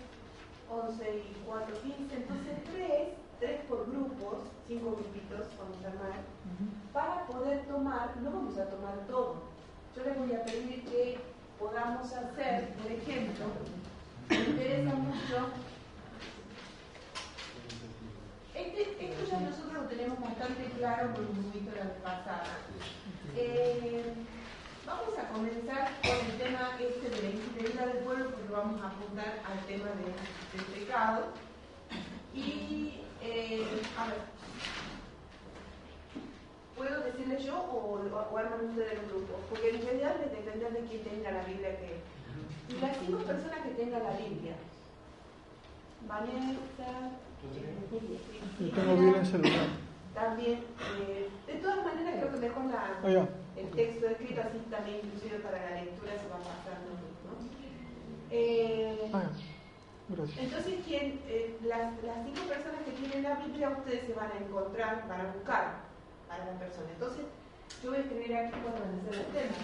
[0.69, 2.15] once y cuatro, quince.
[2.15, 3.09] Entonces, tres,
[3.39, 4.37] tres por grupos,
[4.67, 6.19] cinco grupitos vamos a armar,
[6.93, 9.35] para poder tomar, no vamos a tomar todo.
[9.95, 11.17] Yo les voy a pedir que
[11.59, 13.45] podamos hacer, por ejemplo,
[14.29, 15.49] me interesa mucho.
[18.53, 22.57] Este, esto ya nosotros lo tenemos bastante claro por un poquito la vez pasada.
[23.35, 24.13] Eh,
[24.85, 28.81] vamos a comenzar con el tema este de la infidelidad del pueblo, porque lo vamos
[28.81, 31.25] a apuntar al tema de- del pecado.
[32.33, 33.63] Y, eh,
[33.97, 34.17] a ver,
[36.75, 37.99] ¿puedo decirles yo o,
[38.33, 39.33] o, arman ustedes el grupo?
[39.49, 41.95] Porque en realidad les depende de quién tenga la Biblia que...
[42.67, 44.55] Y las cinco personas que tengan la Biblia.
[46.07, 47.11] Vanessa,
[48.59, 49.67] Yo tengo Biblia en celular.
[50.13, 50.59] también,
[51.01, 53.27] eh, de todas maneras creo que mejor la, ya.
[53.55, 56.91] el texto escrito así también inclusive para la lectura se va pasando.
[56.91, 57.49] ¿no?
[58.31, 59.29] Eh, Ah,
[60.09, 60.37] gracias.
[60.37, 64.37] entonces, ¿quién, eh, las, las cinco personas que tienen la Biblia, ustedes se van a
[64.37, 65.85] encontrar, van a buscar
[66.27, 66.87] para la persona.
[66.91, 67.25] Entonces,
[67.83, 69.57] yo voy a escribir aquí cuáles van a ser los temas.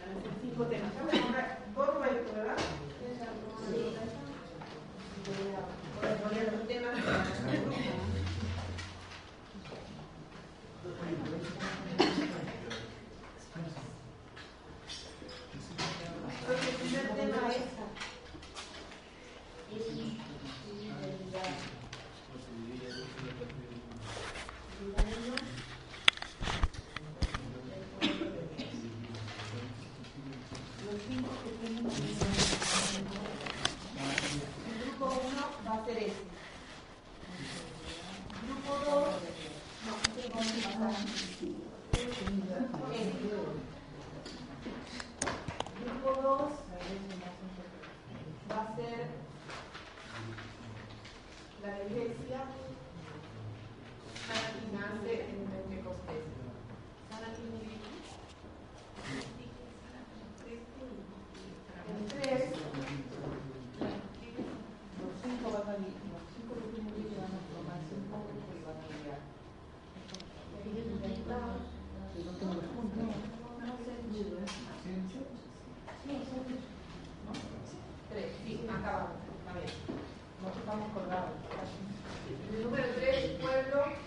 [0.00, 0.94] Van a ser cinco temas.
[0.94, 2.56] Ya voy a comprar, vos Roberto, ¿verdad?
[3.70, 3.96] Sí.
[5.24, 5.60] Voy a,
[6.00, 7.76] voy a poner los temas para el grupo.
[16.44, 17.74] Creo que el primer tema es
[30.84, 31.86] los cinco que tienen
[34.66, 36.24] el grupo 1 va a ser este.
[38.46, 39.08] Grupo 2,
[39.86, 40.94] no, este vamos a pasar.
[41.92, 42.24] Este.
[45.84, 46.52] Grupo 2
[48.50, 49.00] va a ser
[51.62, 52.40] la iglesia
[54.24, 56.24] que nace en Pentecostés.
[57.10, 57.94] ¿Sana tiene Biblia?
[61.84, 62.50] El 3,
[65.00, 68.56] Los cinco van a ir, los cinco que tienen Biblia van a tomar cinco grupos
[68.56, 69.20] y van a guiar.
[72.24, 73.04] No tengo los puntos.
[78.10, 79.72] Tres, sí, acá vamos, está bien.
[80.58, 81.30] estamos colgados.
[82.52, 84.04] El número 3, pueblo.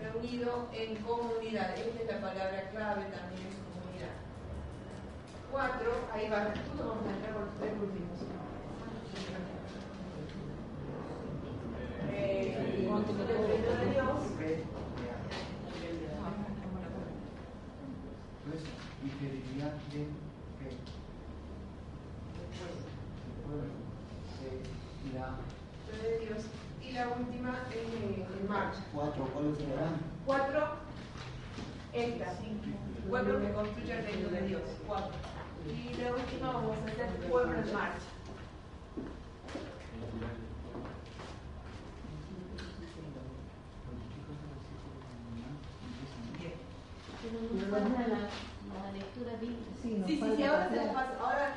[0.00, 1.76] Reunido en comunidad.
[1.76, 4.16] Esta es la palabra clave también es comunidad.
[5.50, 6.44] 4, ahí va.
[6.44, 8.18] Nosotros vamos a entrar por los tres últimos.
[12.12, 14.18] Eh, construir el reino de Dios.
[18.46, 18.62] Pues,
[19.04, 20.06] integridad de fe.
[23.28, 23.64] Después,
[24.44, 24.62] eh,
[25.14, 25.38] la
[25.90, 26.44] Reino de Dios.
[26.82, 28.84] Y la última es eh, en marcha.
[28.92, 30.10] Cuatro, ¿cuáles serán?
[30.26, 30.62] Cuatro,
[31.92, 32.38] esta,
[33.08, 34.62] pueblo que construye el reino de Dios.
[34.86, 35.12] Cuatro.
[35.66, 36.80] Y la última vamos a
[37.60, 37.98] en marcha.
[47.22, 48.20] Pero nos falta la,
[48.72, 49.70] la lectura bíblica.
[49.82, 51.12] Sí, sí, sí, ahora se las paso.
[51.20, 51.54] Ahora,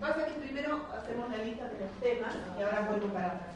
[0.00, 3.48] pasa que primero hacemos la lista de los temas y ahora vuelvo para atrás.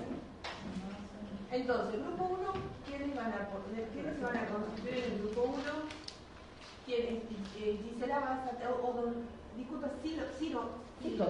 [1.50, 2.52] Entonces, grupo 1,
[2.86, 5.62] ¿quiénes van a poner, quiénes se van a constituir en el grupo 1?
[6.86, 7.22] ¿Quiénes?
[7.58, 9.14] Eh, Gisela va a o, o don,
[9.56, 10.70] disculpa, Ciro, Ciro.
[11.02, 11.28] Chicos.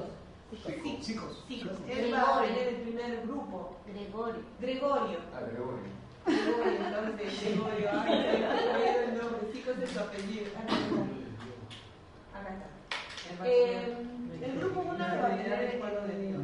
[0.64, 1.44] Chicos.
[1.48, 1.72] chicos.
[1.88, 3.76] Él va a tener el primer grupo.
[3.86, 4.42] Gregorio.
[4.60, 5.18] Gregorio.
[5.34, 5.96] Ah, Gregorio.
[6.26, 10.46] Gregorio, entonces, Gregorio, ay, el nombre, chicos es su apellido.
[10.56, 12.38] Acá está.
[12.38, 13.46] Acá está.
[13.46, 13.96] Eh,
[14.42, 16.40] el grupo 1 va a tener el pueblo de Dios.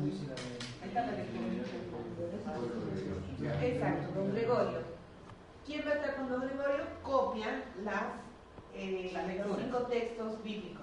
[0.82, 1.42] Ahí está la lectura.
[3.62, 4.78] Exacto, don Gregorio.
[5.66, 6.84] ¿Quién va a estar con don Gregorio?
[7.02, 8.04] Copian las,
[8.74, 9.12] eh,
[9.46, 10.81] los cinco textos bíblicos.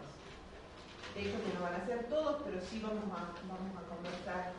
[1.20, 4.54] De hecho, que no van a ser todos, pero sí vamos a, vamos a conversar.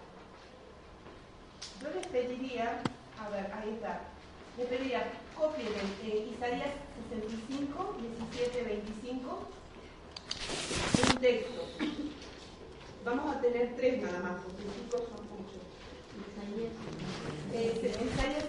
[1.81, 2.83] Yo les pediría,
[3.19, 4.03] a ver, ahí está.
[4.59, 5.73] Les pediría, copien
[6.05, 6.69] eh, Isaías
[7.09, 7.97] 65,
[8.29, 9.49] 17, 25.
[11.01, 11.63] Un texto.
[13.07, 15.65] Vamos a tener tres nada más, porque chicos son muchos.
[16.29, 16.73] Isaías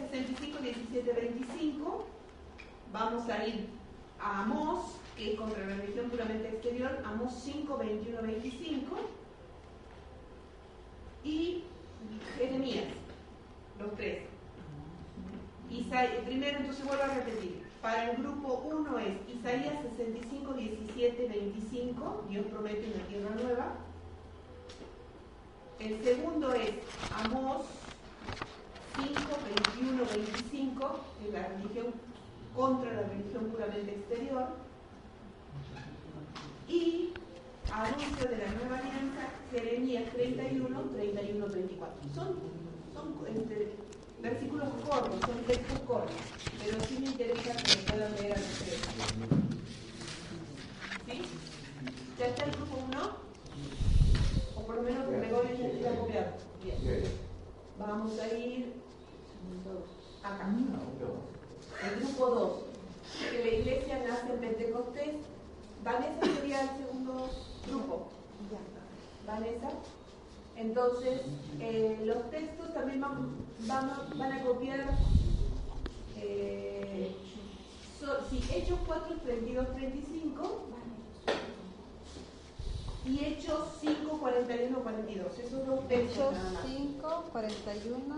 [0.04, 2.08] 65, 17, 25.
[2.92, 3.70] Vamos a ir
[4.23, 8.98] a Amós, que es contra la religión puramente exterior, Amós 5, 21, 25.
[11.23, 11.64] Y
[12.38, 12.85] Jeremías,
[13.80, 14.23] los tres.
[15.69, 17.64] Isaías, primero, entonces vuelvo a repetir.
[17.81, 22.26] Para el grupo 1 es Isaías 65, 17, 25.
[22.30, 23.76] Dios promete una tierra nueva.
[25.80, 26.73] El segundo es
[27.23, 27.65] Amós
[28.98, 29.14] 5,
[29.80, 32.11] 21, 25, de la religión
[32.56, 34.48] contra la religión puramente exterior.
[36.68, 37.14] Y
[37.72, 41.95] anuncio de la nueva alianza, Jeremías 31, 31, 34.
[42.15, 42.36] Son,
[42.94, 43.73] son este,
[44.22, 46.15] versículos cortos, son textos cortos,
[46.64, 48.82] pero sí me interesa que lo puedan leer a los tres.
[51.07, 51.22] ¿Sí?
[52.19, 52.99] ¿Ya está el grupo 1?
[54.56, 56.34] O por lo menos Gregorio ya está copiado.
[56.64, 57.03] Bien.
[57.80, 58.73] Vamos a ir
[60.23, 60.48] acá.
[61.84, 62.52] El grupo 2.
[63.32, 65.16] Que la iglesia nace en Pentecostés.
[65.84, 67.30] Vanessa sería el segundo
[67.68, 68.08] grupo.
[69.26, 69.70] Vanessa.
[70.56, 71.22] Entonces,
[71.60, 74.86] eh, los textos también van, van, a, van a copiar.
[76.18, 77.16] Eh,
[77.99, 80.62] so- sí, Hechos 4, 32, 35
[83.06, 85.40] y Hechos 5, 41, 42.
[85.40, 86.18] Esos dos textos.
[86.18, 86.64] Hechos nada más.
[86.68, 88.16] 5, 41.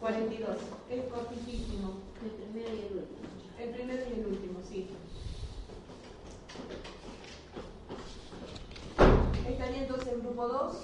[0.00, 0.48] 42.
[0.90, 1.90] Es cortísimo.
[2.24, 3.28] El primero y el último.
[3.60, 4.86] El primero y el último, sí.
[9.46, 10.76] Estaría entonces el grupo 2,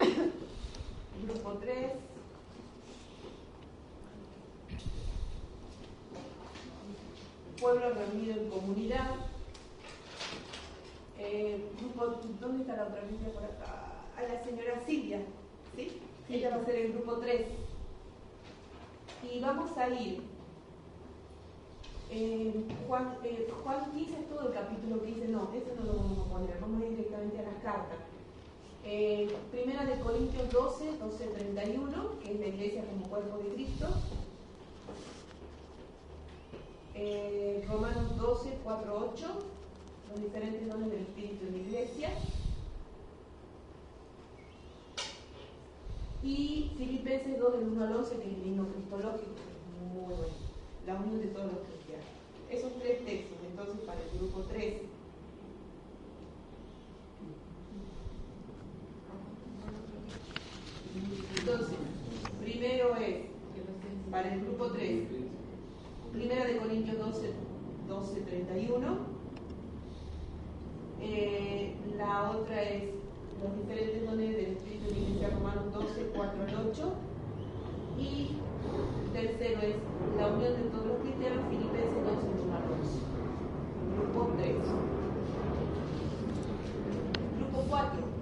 [0.00, 1.92] el grupo 3,
[7.58, 9.14] pueblo reunido en comunidad,
[11.18, 14.04] eh, grupo, ¿dónde está la otra línea por acá?
[14.18, 15.22] A la señora Silvia,
[15.74, 15.98] ¿sí?
[16.28, 17.67] Ella va a ser el grupo 3.
[19.22, 20.22] Y vamos a ir
[22.10, 26.18] eh, Juan, eh, Juan 15 es todo el capítulo 15, no, eso no lo vamos
[26.18, 27.98] a poner, vamos a ir directamente a las cartas.
[28.84, 33.88] Eh, primera de Corintios 12, 12, 31, que es la iglesia como cuerpo de Cristo.
[36.94, 39.26] Eh, Romanos 12, 4, 8,
[40.10, 42.10] los diferentes dones del Espíritu en la iglesia.
[46.22, 49.30] Y Filipenses 2, del 1 al 11, que es el himno cristológico,
[49.92, 50.24] muy bueno,
[50.86, 52.06] la unión de todos los cristianos.
[52.50, 54.82] Esos tres textos, entonces, para el grupo 3.
[61.38, 61.76] Entonces,
[62.42, 63.16] primero es,
[64.10, 65.02] para el grupo 3,
[66.12, 67.32] primera de Corintios 12,
[67.88, 69.18] 12 31.
[71.00, 72.84] Eh, la otra es
[73.42, 76.94] los diferentes dones del Espíritu Iglesia Romanos 12, 4 al 8.
[77.98, 78.30] Y
[79.12, 79.76] tercero es
[80.16, 83.08] la unión de todos los cristianos, Filipenses 2, 1 al 11.
[83.96, 84.54] Grupo 3.
[87.38, 88.18] Grupo 4.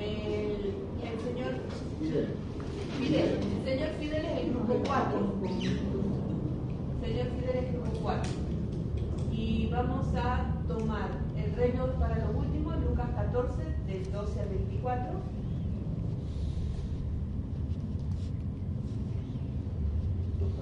[0.00, 1.52] El, el señor
[2.00, 2.28] Fidel.
[2.98, 3.30] Fidel.
[3.58, 5.38] El señor Fidel es el grupo 4.
[7.00, 8.32] Señor Fidel es el grupo 4.
[9.32, 12.57] Y vamos a tomar el reino para los últimos,
[12.98, 15.12] Lucas 14, del 12 al 24.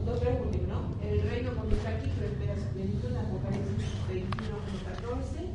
[0.05, 0.81] Los tres últimos, ¿no?
[1.03, 5.49] El reino comienza aquí, pero espera su plenitud en Apocalipsis 21, 14.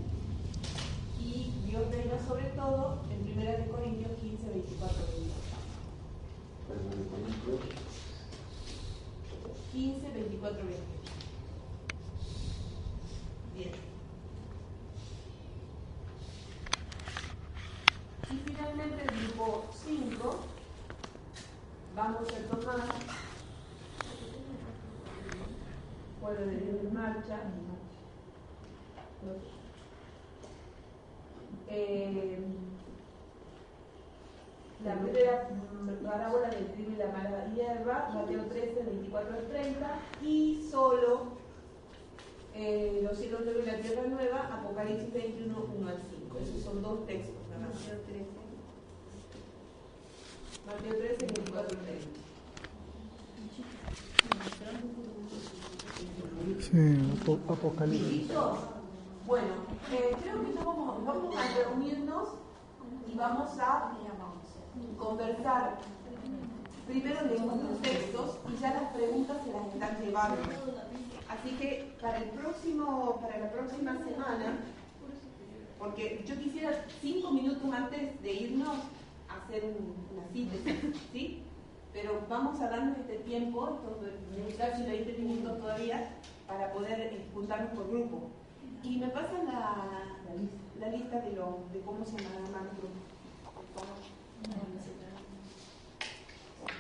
[1.20, 5.38] Y Dios reina sobre todo en 1 Corintios 15, 24, 28.
[9.72, 10.82] 15, 24, 28.
[13.56, 13.92] Bien.
[18.32, 20.40] Y finalmente el grupo 5
[21.96, 22.78] vamos a tomar
[26.22, 27.40] Dios en marcha.
[31.70, 32.40] Eh,
[34.84, 35.50] la primera
[36.04, 41.24] parábola del trigo y la mala hierba, Mateo 13, 24 al 30, y solo
[42.54, 46.38] eh, los cielos nuevos y la tierra nueva, Apocalipsis 21, 1 al 5.
[46.40, 47.36] Esos son dos textos.
[47.60, 48.41] más.
[50.72, 52.08] Mateo 13, 24 al 30.
[56.60, 58.28] Sí, apo- Apocalipsis.
[59.26, 59.48] Bueno,
[59.92, 62.30] eh, creo que vamos, vamos a reunirnos
[63.12, 63.92] y vamos a
[64.98, 65.78] conversar.
[66.88, 70.38] Primero leemos los textos y ya las preguntas se las están llevando.
[71.30, 74.58] Así que para el próximo, para la próxima semana,
[75.80, 78.78] porque yo quisiera cinco minutos antes de irnos
[79.38, 81.44] hacer un- una síntesis, ¿sí?
[81.94, 84.02] Pero vamos a darnos este tiempo, estos
[84.58, 86.10] casi 20 minutos todavía,
[86.48, 88.30] para poder eh, juntarnos por grupo.
[88.84, 89.88] Y me pasan la,
[90.80, 92.18] la lista de, lo, de cómo se
[92.78, 93.04] grupos.
[93.54, 93.98] por favor.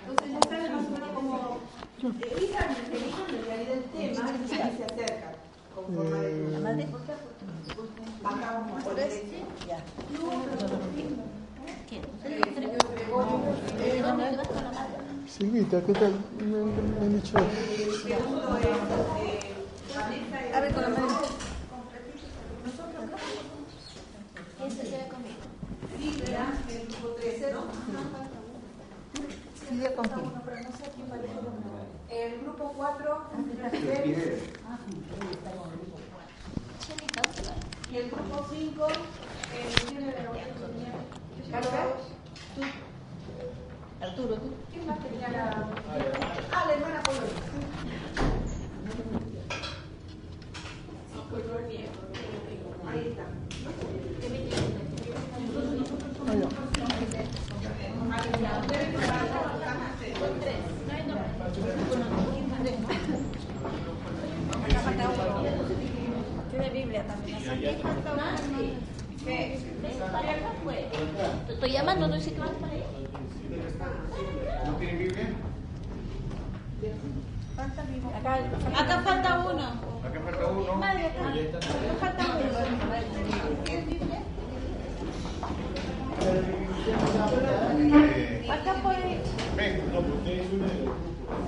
[0.07, 1.57] Entonces ya saben más o menos cómo
[2.01, 5.33] elijan, elijan en realidad el tema y se acercan
[5.75, 6.87] conforme al Eh,
[8.23, 9.37] Acá vamos a poner este.
[15.27, 16.13] Silvita, ¿qué tal?
[16.39, 17.37] Me, me han dicho.
[20.53, 21.19] El con la mano.
[26.69, 27.61] El grupo 3, ¿no?
[29.67, 30.31] Silvia con quién?
[32.09, 33.23] El grupo 4,
[33.71, 34.43] Fidel.
[37.91, 38.87] y el grupo 5,
[39.87, 41.20] ¿quién era
[41.51, 41.71] Carlos?
[42.55, 42.61] ¿Tú?
[44.01, 44.53] Arturo, tú.
[44.71, 45.67] ¿Quién más tenía la...?
[46.51, 47.29] Ah, la hermana Polonia.
[51.29, 51.87] Control bien.
[52.89, 53.25] Ahí está.
[66.51, 67.37] Tiene Biblia también.
[70.11, 70.87] Para acá fue.
[71.47, 72.85] Te estoy llamando, no sé qué vas para allá.
[74.65, 75.27] ¿No tienen Biblia?
[77.57, 77.83] Acá,
[78.81, 79.67] Acá falta uno.
[80.03, 80.75] Acá falta uno.
[80.75, 81.29] Madre, acá.
[81.29, 82.23] Acá falta
[83.69, 84.17] Eh, uno.
[88.53, 89.21] Acá por ahí.
[89.55, 89.99] ven, no,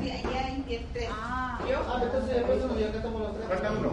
[0.01, 1.09] Sí, allá en el tres.
[1.11, 1.59] Ah.
[1.61, 3.47] Ah, entonces después uno y acá estamos los tres.
[3.47, 3.91] falta uno.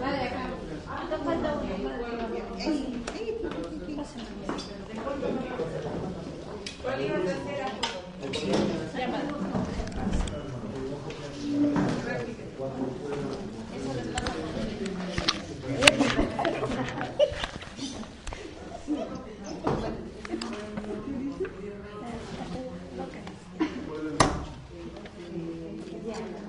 [0.00, 0.44] Madre, acá.
[0.88, 1.64] Acá falta uno.
[2.58, 3.26] Ey, ey,
[6.82, 7.66] ¿Cuál iba a tercera?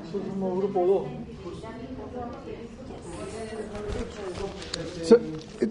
[0.03, 1.07] Nosotros somos grupo 2.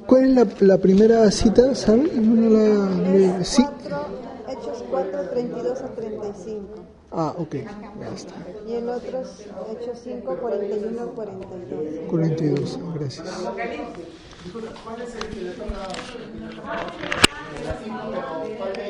[0.07, 2.11] ¿Cuál es la, la primera cita, sabe?
[2.15, 3.63] No la, le- sí.
[4.49, 6.67] Hechos 4, 32 a 35.
[7.13, 7.55] Ah, ok.
[7.55, 8.35] Ya está.
[8.69, 12.09] Y el otro es Hechos 5, 41 a 42.
[12.09, 13.29] 42, gracias.
[14.85, 15.71] ¿cuál es el que le toca?
[17.65, 18.89] La 5, pero ¿cuál de?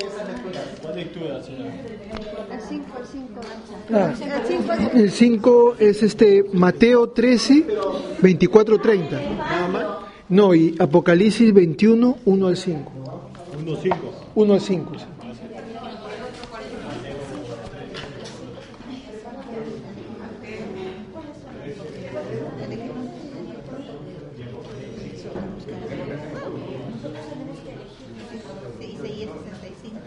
[0.83, 1.65] ¿Cuál lectura será?
[1.67, 3.41] El 5, el 5.
[3.93, 7.67] Ah, El 5 el 5 es este Mateo 13,
[8.23, 9.21] 24, 30.
[9.21, 10.10] Nada más.
[10.31, 12.93] No, y Apocalipsis 21, 1 al 5.
[13.59, 13.97] 1, 5.
[14.37, 14.93] 1 al 5.
[14.99, 15.05] sí.
[28.79, 29.31] Sí, Isaías
[29.61, 30.01] 65.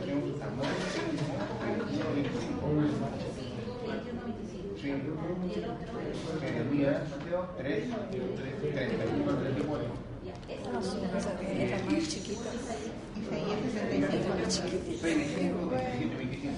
[6.39, 7.01] Jeremías
[7.57, 10.12] 3, 31, 34.
[10.49, 12.49] Era más chiquita.
[13.19, 14.33] Isaías 65.
[14.49, 16.53] 6, 25, 17, 25.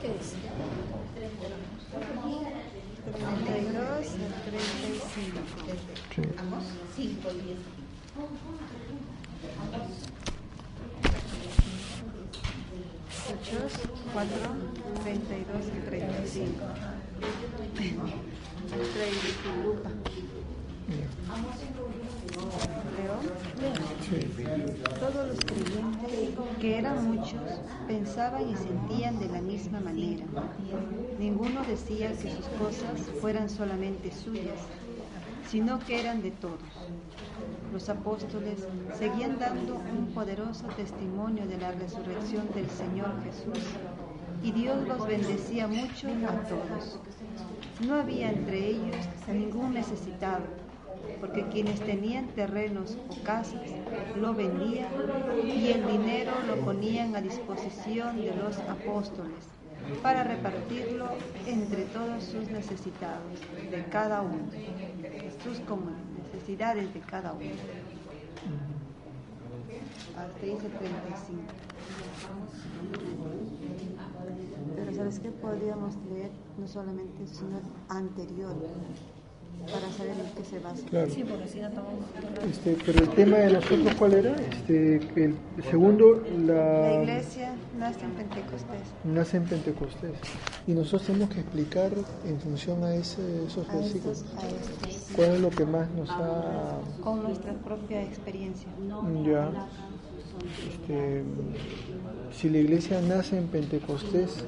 [0.00, 0.36] ¿Qué dice?
[3.44, 5.40] 32 a 35.
[6.14, 6.22] Sí.
[6.36, 6.64] Vamos,
[6.96, 7.58] 5 y 10.
[13.30, 13.72] Hechos
[14.12, 14.36] 4,
[15.02, 15.94] 32 y 35.
[15.94, 16.70] Trae tu lupa.
[16.84, 17.03] Leo.
[24.98, 27.40] Todos los creyentes, que eran muchos,
[27.86, 30.24] pensaban y sentían de la misma manera.
[31.18, 34.60] Ninguno decía que sus cosas fueran solamente suyas,
[35.48, 36.58] sino que eran de todos.
[37.72, 38.66] Los apóstoles
[38.98, 43.64] seguían dando un poderoso testimonio de la resurrección del Señor Jesús,
[44.44, 47.00] y Dios los bendecía mucho a todos.
[47.86, 48.96] No había entre ellos
[49.26, 50.44] ningún necesitado,
[51.18, 53.62] porque quienes tenían terrenos o casas
[54.20, 54.88] lo vendían
[55.46, 59.48] y el dinero lo ponían a disposición de los apóstoles
[60.02, 61.08] para repartirlo
[61.46, 63.40] entre todos sus necesitados
[63.70, 64.44] de cada uno,
[65.42, 65.58] sus
[66.32, 67.50] necesidades de cada uno.
[70.18, 71.42] Hasta dice 35.
[74.96, 75.30] Pero ¿sabes qué?
[75.30, 77.58] Podríamos leer no solamente, sino
[77.88, 78.54] anterior,
[79.66, 80.84] para saber en qué se basa.
[80.86, 81.10] Claro.
[81.10, 82.04] Sí, porque si no tomamos
[82.50, 84.36] Este, pero el tema de nosotros, ¿cuál era?
[84.36, 85.34] Este, el
[85.70, 88.80] segundo, La la iglesia nace en Pentecostés.
[89.04, 90.12] nace en Pentecostés.
[90.66, 91.90] Y nosotros tenemos que explicar
[92.26, 95.16] en función a ese- esos A versículos estos, a estos.
[95.16, 98.68] cuál es lo que más nos ha Con nuestra propia experiencia.
[99.24, 99.50] Ya.
[100.68, 101.22] Este,
[102.32, 104.44] si la iglesia nace en Pentecostés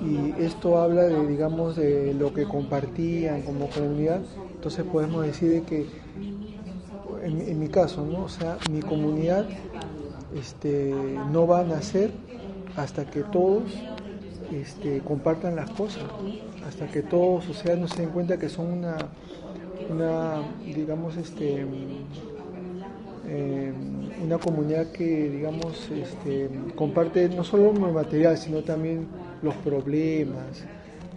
[0.00, 4.20] y esto habla de, digamos, de lo que compartían como comunidad,
[4.54, 5.86] entonces podemos decir de que,
[7.22, 8.06] en, mi caso.
[8.22, 9.46] O sea, mi comunidad
[10.34, 10.94] este,
[11.32, 12.10] no va a nacer
[12.76, 13.62] hasta que todos
[14.52, 16.04] este, compartan las cosas,
[16.66, 18.96] hasta que todos, o sea, no se den cuenta que son una,
[19.90, 21.66] una digamos, este,
[23.28, 23.72] eh,
[24.22, 29.06] una comunidad que, digamos, este, comparte no solo lo material, sino también
[29.42, 30.64] los problemas,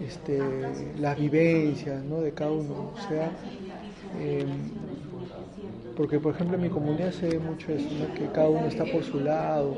[0.06, 0.40] este,
[0.99, 2.22] las vivencias ¿no?
[2.22, 2.91] de cada uno.
[2.95, 3.31] O sea,
[4.19, 4.45] eh,
[5.95, 8.14] porque, por ejemplo, en mi comunidad se ve mucho eso, ¿no?
[8.14, 9.76] que cada uno está por su lado,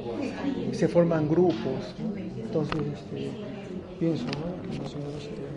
[0.72, 1.96] se forman grupos.
[2.00, 2.16] ¿no?
[2.18, 3.32] Entonces, este,
[4.00, 4.72] pienso ¿no?
[4.72, 5.52] que más o menos sería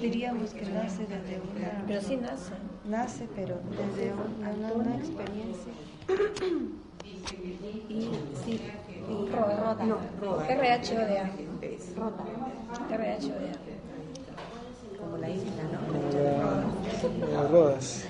[0.00, 1.84] Diríamos que nace desde una...
[1.86, 2.54] Pero sí nace.
[2.88, 5.72] Nace, pero desde una, una experiencia.
[7.88, 8.10] Y
[8.44, 8.60] sí,
[9.08, 9.76] y Roda.
[9.84, 11.30] No, RHODA.
[11.96, 12.24] Roda.
[12.90, 13.52] RHODA.
[14.98, 15.78] Como la isla, ¿no?
[15.86, 16.02] como
[17.32, 18.04] la- las rodas.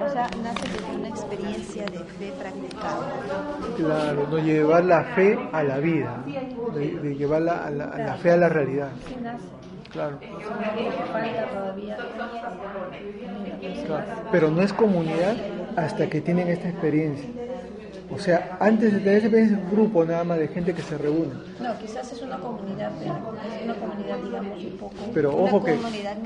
[0.00, 3.12] O sea, nace desde una experiencia de fe practicada.
[3.76, 6.22] Claro, no llevar la fe a la vida,
[6.74, 8.90] de, de llevar la, a la, a la fe a la realidad.
[9.06, 9.44] Sí nace.
[9.88, 10.20] Claro.
[14.30, 15.42] Pero no es comunidad
[15.76, 17.34] hasta que tienen esta experiencia.
[18.10, 20.80] O sea, antes de tener esa experiencia es un grupo nada más de gente que
[20.82, 21.34] se reúne.
[21.60, 23.14] No, quizás es una comunidad, pero
[23.54, 24.94] es una comunidad, digamos, un poco.
[25.12, 26.16] Pero Una ojo que, creída.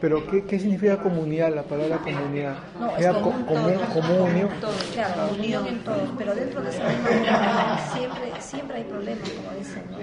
[0.00, 1.54] pero ¿qué, qué significa comunidad?
[1.54, 2.54] La palabra comunidad.
[2.78, 3.72] No, es común co- todos.
[3.72, 4.48] comu- comunio.
[4.60, 9.30] Todos, claro, unión en todos, pero dentro de esa misma comunidad siempre, siempre hay problemas,
[9.30, 9.96] como dicen, ¿no?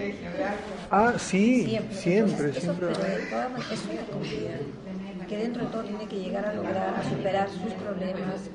[0.91, 2.87] Ah, sí, Siempre, siempre, Entonces, eso, siempre.
[2.99, 4.59] pero de todas maneras es una comunidad
[5.29, 8.49] que dentro de todo tiene que llegar a lograr, a superar sus problemas,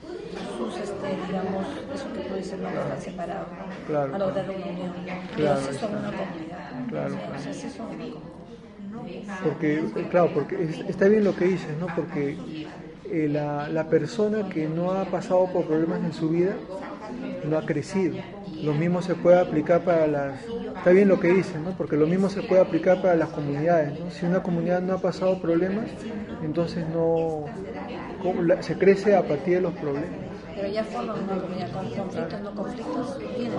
[0.58, 3.86] sus, este, digamos, eso que tú dices, no están separados, ¿no?
[3.86, 4.14] Claro.
[4.14, 4.92] a lograr una unión.
[5.36, 6.70] Claro, sí son una comunidad.
[6.90, 7.36] Claro, O sea, claro.
[7.38, 9.38] o sea, sí son una comunidad.
[9.42, 11.86] Porque, claro, porque es- está bien lo que dices, ¿no?
[11.94, 12.36] Porque
[13.10, 16.54] eh, la, la persona que no ha pasado por problemas en su vida
[17.48, 18.16] no ha crecido.
[18.64, 20.34] Lo mismo se puede aplicar para las...
[20.76, 21.70] Está bien lo que dicen, ¿no?
[21.72, 24.10] Porque lo mismo se puede aplicar para las comunidades, ¿no?
[24.10, 25.86] Si una comunidad no ha pasado problemas,
[26.42, 27.44] entonces no...
[28.22, 30.08] ¿cómo la- Se crece a partir de los problemas.
[30.54, 33.52] Pero ya forman una comunidad con conflictos, no conflictos, tienen.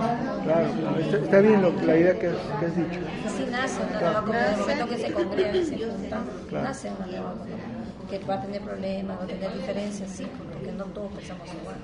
[0.43, 0.99] Claro, claro.
[0.99, 2.99] Está, está bien lo- la idea que has, que has dicho.
[3.27, 4.05] Así nace una Claro.
[4.05, 4.51] nueva comunidad.
[4.53, 6.63] El momento que se congregan se juntan, Claro.
[6.67, 7.57] nace una nueva comunidad.
[8.09, 11.75] Que va a tener problemas, va a tener diferencias, sí, porque no todos pensamos igual.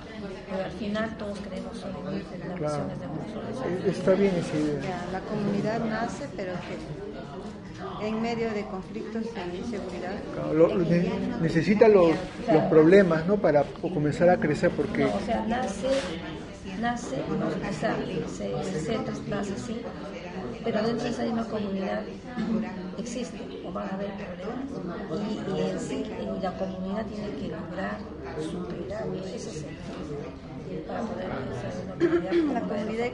[0.50, 2.84] Pero al final todos creemos en las Claro.
[2.86, 3.88] misiones de.
[3.88, 4.82] Eh, Está bien esa idea.
[4.82, 10.12] Ya, la comunidad nace, pero que en medio de conflictos e inseguridad.
[10.34, 11.10] Claro, lo- lo ne-
[11.42, 12.12] necesita los,
[12.52, 13.38] los problemas, ¿no?
[13.38, 15.04] Para comenzar a crecer, porque...
[15.06, 15.88] No, o sea, nace,
[16.80, 17.48] nace, ¿no?
[17.48, 17.96] o sea,
[18.28, 19.82] se, se trasplaza así,
[20.64, 22.02] pero dentro de esa misma comunidad
[22.98, 24.70] existe o van a haber problemas
[25.28, 27.98] y, y en sí y la comunidad tiene que lograr
[28.42, 29.82] superar ese sentido
[30.88, 31.30] para poder
[31.62, 33.12] ser una La comunidad-.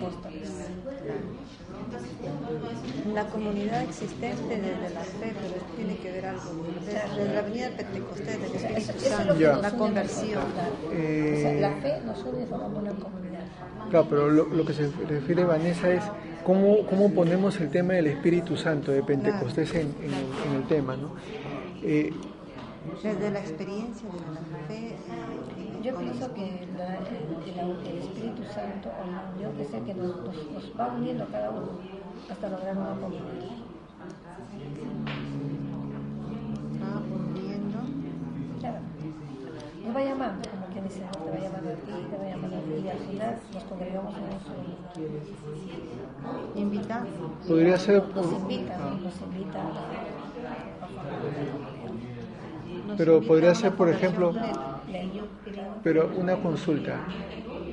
[3.14, 8.42] La comunidad existente desde la fe, pero tiene que ver algo desde la venida Pentecostés,
[8.42, 10.44] del Espíritu Santo, la conversión.
[10.92, 13.27] Eh, O sea, la fe nos une formamos una comunidad.
[13.90, 16.04] Claro, pero lo, lo que se refiere Vanessa es
[16.44, 20.64] cómo, cómo ponemos el tema del Espíritu Santo de Pentecostés en, en el, en el
[20.68, 21.12] tema, ¿no?
[21.84, 22.12] Eh,
[23.04, 24.88] Desde la experiencia, desde la fe.
[24.90, 24.96] eh,
[25.84, 30.80] Yo pienso que la- el, Espíritu Santo o unión es el que nos, nos, nos
[30.80, 31.68] va uniendo a cada uno
[32.30, 33.24] hasta lograr una comunidad.
[36.82, 37.80] va uniendo.
[38.60, 38.80] Claro.
[39.86, 41.12] Nos va llamando, como quien dice, ¿no?
[41.12, 44.16] te va llamando a ti, te va llamando a ti, y al final nos congregamos
[44.16, 44.94] en un solo lugar.
[46.56, 47.06] Invitar.
[47.48, 48.90] podría ser, Nos invita, ¿no?
[48.92, 49.64] nos invita.
[52.88, 54.34] Nos pero invita podría ser, por ejemplo,
[55.84, 57.00] pero una consulta.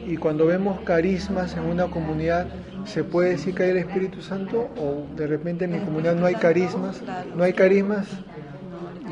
[0.07, 2.47] Y cuando vemos carismas en una comunidad,
[2.85, 4.69] ¿se puede decir que hay el Espíritu Santo?
[4.79, 7.03] ¿O de repente en mi comunidad no hay carismas?
[7.35, 8.07] ¿No hay carismas?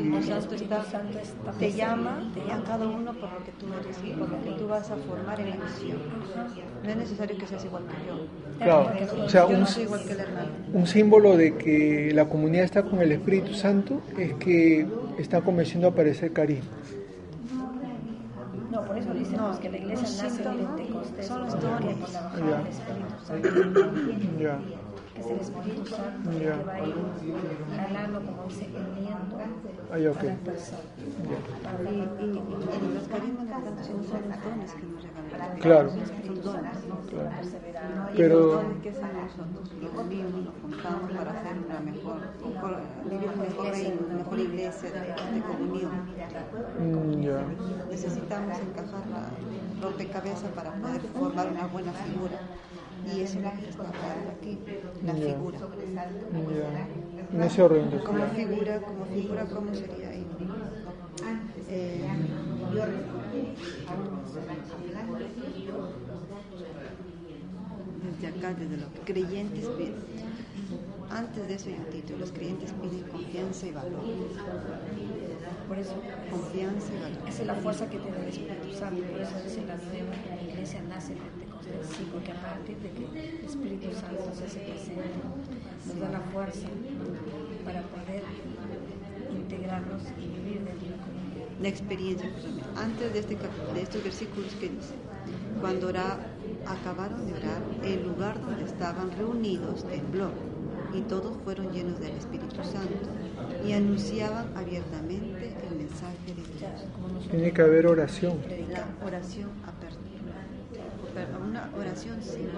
[0.03, 4.11] El Espíritu Santo está, te llama a cada uno por lo que tú eres y
[4.11, 5.99] por lo que tú vas a formar en la misión.
[6.83, 8.27] No es necesario que seas igual que yo.
[8.59, 8.91] Claro,
[9.24, 10.49] o sea, un, no soy igual que el hermano.
[10.73, 14.87] un símbolo de que la comunidad está con el Espíritu Santo es que
[15.19, 16.69] está comenzando a aparecer carismas.
[18.70, 21.97] No, por eso dicen pues, que la iglesia nace en síntoma Pentecostés, son los dones.
[21.97, 22.61] con la bajada
[24.41, 24.59] Ya.
[25.27, 26.59] Que es el Espíritu Santo Ya.
[26.59, 26.94] que va a ir
[27.77, 29.39] jalando, como dice, uniendo
[29.90, 30.78] Ah, a la persona.
[31.62, 35.59] Para Y, y, y los carismas de tanto son los dones que nos regalan.
[35.61, 35.90] Claro.
[35.90, 36.77] Son dones.
[37.11, 37.31] Claro.
[38.12, 43.66] Y Pero- que nosotros, los unimos, nos juntamos para hacer una mejor, mejor, un mejor
[43.70, 45.93] reino, una mejor iglesia de, comunión.
[46.78, 47.44] Mm, ya.
[47.90, 52.39] Necesitamos encajar la rompecabezas para poder formar una buena figura.
[53.05, 54.59] Y eso es lo que está hablando aquí,
[55.05, 55.35] la Ya.
[55.35, 55.59] figura.
[57.33, 57.85] En ese orden.
[57.85, 60.27] entonces, Como figura, como figura, ¿cómo sería ahí?
[61.69, 62.05] Eh,
[68.03, 69.95] desde acá, desde los creyentes piden.
[71.11, 74.01] Antes de eso hay un título, los creyentes piden confianza y valor.
[75.69, 75.95] Por eso,
[76.31, 77.29] Confianza y valor.
[77.29, 79.03] esa es la fuerza que tiene el Espíritu Santo.
[79.03, 81.41] Por eso dice la nueva, que la iglesia nace Pentecostés.
[81.97, 83.05] Sí, porque a partir de que
[83.39, 85.03] el Espíritu Santo se hace presente,
[85.87, 86.69] nos da la fuerza
[87.65, 88.23] para poder
[89.31, 91.61] integrarnos y vivir dentro de la comunidad.
[91.61, 92.65] La experiencia, justamente.
[92.77, 93.37] Antes de, este,
[93.75, 94.95] de estos versículos que dice,
[95.61, 96.19] cuando ora-
[96.67, 100.31] acabaron de orar, el lugar donde estaban reunidos tembló
[100.95, 103.09] y todos fueron llenos del Espíritu Santo
[103.67, 107.31] y anunciaban abiertamente el mensaje de Dios.
[107.31, 108.39] Tiene que haber oración.
[108.71, 109.49] La oración
[111.15, 112.49] Pero Una oración sí,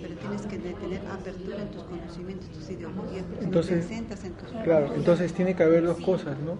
[0.00, 5.32] pero tienes que tener apertura en tus conocimientos, tus ideologías, Entonces, en tus Claro, entonces
[5.32, 6.56] tiene que haber dos cosas, ¿no?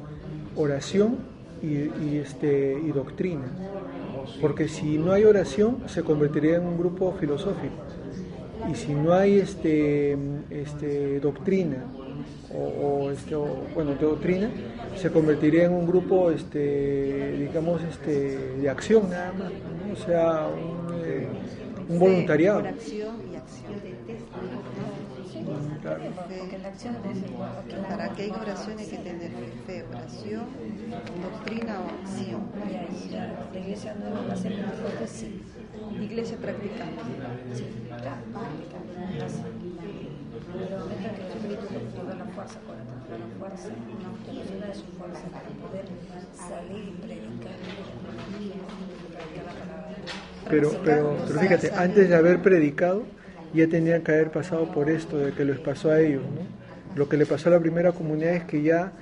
[0.57, 1.19] Oración
[1.63, 3.47] y, y, este, y doctrina.
[4.41, 7.75] Porque si no hay oración, se convertiría en un grupo filosófico.
[8.71, 10.17] Y si no hay este,
[10.51, 11.85] este, doctrina,
[12.55, 14.51] o, o, este, o, bueno, de doctrina,
[14.97, 19.93] se convertiría en un grupo, este, digamos, este, de acción nada más, ¿no?
[19.93, 21.29] o sea, un, eh,
[21.89, 22.61] un voluntariado.
[22.61, 23.73] Por acción y acción.
[25.83, 26.01] Claro.
[26.39, 27.19] Porque la acción es
[27.89, 29.31] Para que haya oración hay que tener
[29.67, 30.45] fe, oración,
[31.21, 32.43] doctrina o acción.
[32.71, 34.53] Y ahí la, la iglesia nueva va a ser
[35.07, 35.43] sí.
[36.01, 37.03] Iglesia practicante.
[37.55, 38.23] Sí, claro,
[50.49, 50.71] Pero.
[50.85, 53.05] Pero, fíjate, antes de haber predicado,
[53.55, 56.23] ya tenían que haber pasado por esto, de que les pasó a ellos.
[56.23, 56.97] ¿no?
[56.97, 58.93] Lo que le pasó a la primera comunidad es que ya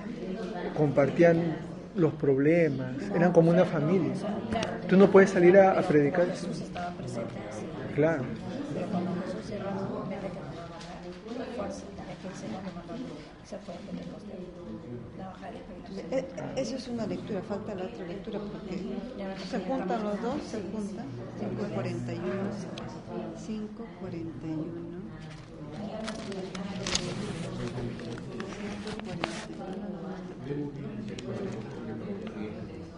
[0.77, 1.57] compartían
[1.97, 4.13] los problemas, eran como una familia.
[4.89, 6.27] Tú no puedes salir a, a predicar.
[7.95, 8.23] Claro.
[8.73, 12.29] Pero cuando Jesús se va, obviamente que nos va a mandar la fuerza, es que
[12.29, 14.39] el Señor nos se a Pentecostés,
[15.19, 15.59] la Santo.
[15.99, 18.79] Eh, eh, Eso es una lectura, falta la otra lectura porque
[19.51, 21.07] se juntan los dos, se juntan
[21.41, 22.23] 541,
[23.45, 25.01] 541.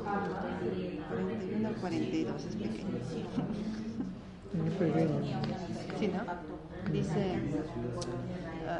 [0.03, 2.99] 41 al 42 es pequeño.
[5.99, 6.93] Sí, ¿no?
[6.93, 7.39] Dice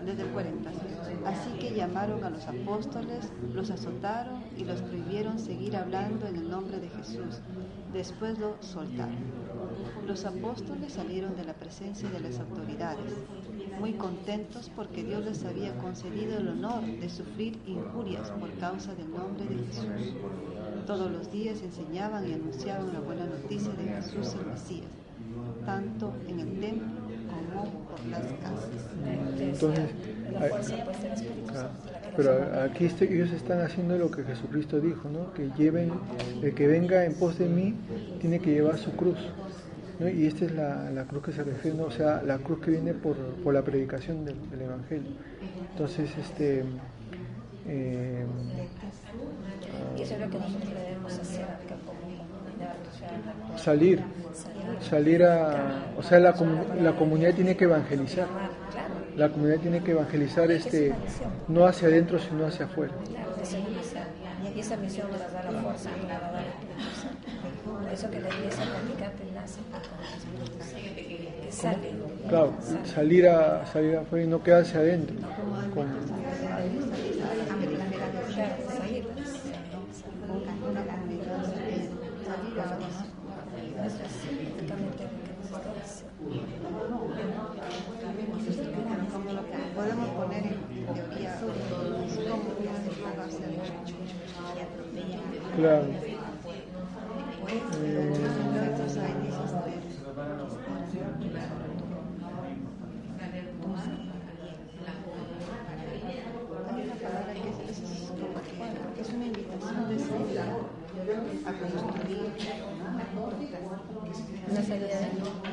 [0.01, 0.71] desde el 40.
[0.73, 0.79] ¿sí?
[1.27, 6.51] Así que llamaron a los apóstoles, los azotaron y los prohibieron seguir hablando en el
[6.51, 7.41] nombre de Jesús.
[7.93, 9.43] Después lo soltaron.
[10.07, 13.13] Los apóstoles salieron de la presencia de las autoridades,
[13.79, 19.11] muy contentos porque Dios les había concedido el honor de sufrir injurias por causa del
[19.11, 20.15] nombre de Jesús.
[20.87, 24.91] Todos los días enseñaban y anunciaban la buena noticia de Jesús el Mesías,
[25.65, 28.69] tanto en el templo como por las casas.
[29.41, 29.85] Entonces,
[31.55, 31.69] Ah,
[32.17, 35.33] Pero aquí este- ellos están haciendo lo que Jesucristo dijo, ¿no?
[35.35, 35.93] Que lleven,
[36.43, 37.75] el que venga en pos de mí
[38.21, 39.19] tiene que llevar su cruz.
[40.01, 40.09] ¿no?
[40.09, 41.85] Y esta es la, la cruz que se refiere, ¿no?
[41.85, 45.11] o sea, la cruz que viene por, por la predicación del, del Evangelio.
[45.73, 46.65] Entonces, este,
[47.69, 48.25] eh,
[49.97, 53.59] Y eso es lo que nosotros debemos hacer acá como comunidad, o sea, actuar.
[53.59, 54.03] salir,
[54.81, 56.35] salir a, o sea, la,
[56.81, 58.27] la comunidad tiene que evangelizar.
[59.17, 60.95] La comunidad tiene que evangelizar, este,
[61.49, 62.93] no hacia adentro, sino hacia afuera.
[64.55, 66.43] Y esa misión nos la da la fuerza, nos la da
[67.93, 69.61] eso que la iglesia practicante nace.
[71.45, 71.93] Que sale.
[72.29, 72.53] Claro,
[72.85, 75.15] salir a salir afuera y no quedarse adentro.
[75.75, 75.89] Con-
[78.33, 79.05] Claro, salir.
[83.85, 86.13] Eso es prácticamente lo que nos está diciendo.
[89.83, 92.55] Podemos poner en teoría cómo
[93.19, 93.51] va a hacer.
[95.57, 95.87] claro.
[109.01, 110.47] Es, una invitación de salir a
[111.59, 112.31] construir.
[114.49, 115.07] Una salida de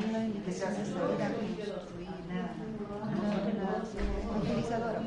[0.08, 2.08] Una invitación de salir a construir.
[2.30, 2.69] Una
[4.24, 5.00] evangelizadora.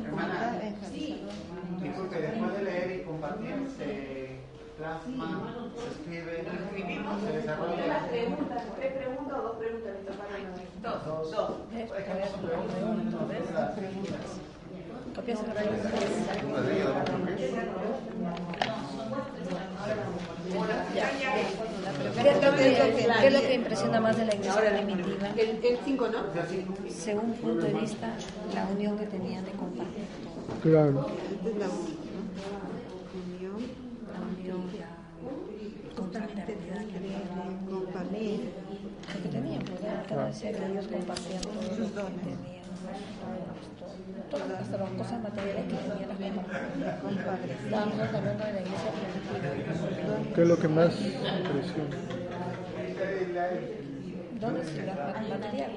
[1.81, 4.39] Disculpe, después de leer y compartir, se
[4.77, 6.45] plasma, se escribe,
[7.23, 7.88] se desarrolla.
[7.88, 9.93] Las preguntas, tres preguntas o dos preguntas.
[10.81, 11.51] Dos, dos.
[11.76, 12.76] Es que no son preguntas,
[13.11, 14.23] son las preguntas.
[15.15, 15.89] Copias la pregunta.
[22.03, 22.75] ¿Qué es, lo que,
[23.21, 25.30] qué es lo que impresiona más de la iglesia primitiva?
[25.38, 26.19] El 5, ¿no?
[26.89, 28.13] Según un punto de vista,
[28.53, 30.03] la unión que tenían de compartir.
[30.61, 31.07] Claro.
[31.43, 31.69] La
[33.23, 33.57] unión.
[34.11, 37.21] La unión, la confraternidad que tenían.
[37.69, 38.51] Compartir.
[39.13, 42.52] Lo que tenían, pues, cada decía que ellos compartían todo lo que tenían.
[44.29, 46.35] Todas las cosas materiales que tenían
[46.79, 47.57] las compartían.
[47.63, 50.33] Estábamos hablando de la iglesia primitiva.
[50.35, 51.97] ¿Qué es lo que más impresiona?
[54.39, 54.93] ¿Dónde es la
[55.29, 55.71] material?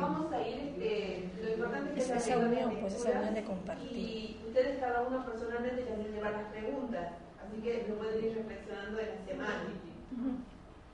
[0.00, 3.96] Vamos a ir, este, lo importante es esa unión, pues esa unión de compartir.
[3.96, 8.98] Y ustedes cada uno personalmente también llevan las preguntas, así que lo pueden ir reflexionando
[8.98, 9.64] en la semana.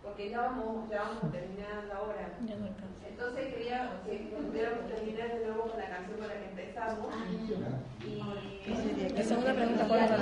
[0.09, 2.33] Porque ya vamos, ya vamos a terminar la hora.
[2.47, 2.97] Ya no alcanza.
[3.09, 7.07] Entonces quería que pudiéramos terminar de nuevo con la canción con la que empezamos.
[8.07, 10.17] Y La segunda pregunta, ¿cuál es la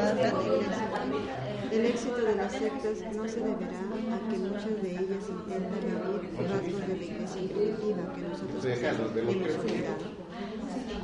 [1.72, 6.50] El éxito de las sectas no se deberá a que muchas de ellas intentan vivir
[6.50, 8.80] rasgos de la iglesia primitiva que nosotros hemos
[9.12, 10.26] que- olvidado.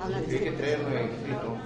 [0.03, 1.57] Habla de que traerlo escrito.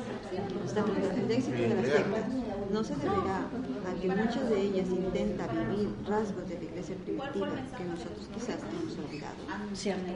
[1.17, 2.25] El éxito de las sectas
[2.71, 3.39] no se deberá
[3.87, 8.59] a aunque muchas de ellas intentan vivir rasgos de la iglesia primitiva que nosotros quizás
[8.63, 9.37] hemos olvidado.
[9.75, 10.13] Cierto,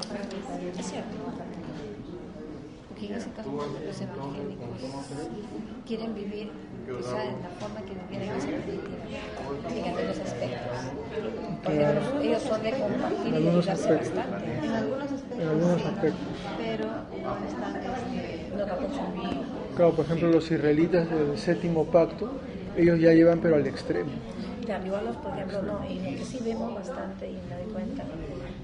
[0.79, 1.17] es cierto.
[2.89, 4.69] Porque en ese caso los evangélicos
[5.87, 6.51] quieren vivir
[6.87, 8.99] quizá en la forma que vivían en esa primitiva,
[9.71, 10.61] en algunos aspectos.
[11.63, 14.55] Por ejemplo, ellos son de compartir y dedicarse bastante.
[14.67, 16.29] En algunos aspectos, En algunos sí, aspectos.
[16.59, 16.87] pero
[17.23, 19.61] no están este, No lo consumido.
[19.77, 22.31] Claro, por ejemplo, los israelitas del séptimo pacto,
[22.81, 24.11] ellos ya llevan pero al extremo.
[24.65, 27.73] Claro, igual los, por ejemplo, no, y lo que sí vemos bastante y me doy
[27.73, 28.05] cuenta,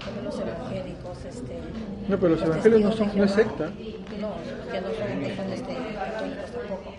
[0.05, 1.59] como los evangélicos, este...
[2.07, 3.65] No, pero los evangélicos no son- testigos de secta.
[3.65, 3.71] No,
[4.71, 6.93] que no son, son este, católicos tampoco.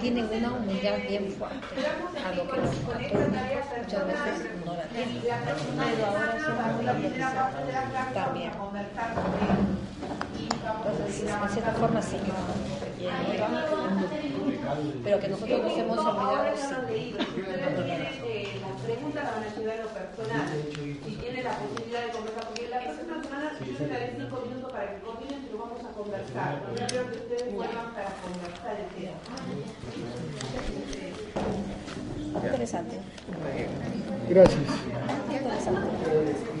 [0.00, 1.66] Tienen una humildad bien fuerte,
[2.24, 3.20] a lo que los católicos
[3.78, 5.20] muchas veces no la tienen.
[5.22, 8.50] Pero ahora son muy apropiados también.
[10.64, 12.16] Entonces, en cierta forma sí.
[15.04, 16.56] Pero que nosotros nos hemos olvidado,
[16.88, 17.16] sí.
[18.26, 20.46] Eh, las preguntas la van a ayudar a lo personal.
[21.04, 24.72] Si tiene la posibilidad de conversar, porque la próxima semana yo le daré cinco minutos
[24.72, 26.62] para que coordinen y lo vamos a conversar.
[26.74, 29.18] Yo creo que ustedes vuelvan para conversar el tema.
[32.34, 32.98] Interesante.
[34.28, 34.60] Gracias.
[35.30, 36.53] Interesante.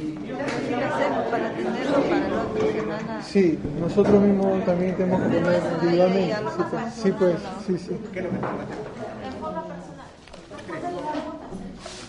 [0.68, 3.22] ¿Qué hacemos para tenerlo para la otra semana?
[3.22, 6.34] Sí, nosotros mismos también tenemos que poner individualmente.
[6.34, 7.96] Sí, pues, pasamos sí, pues, nosotros, sí, sí.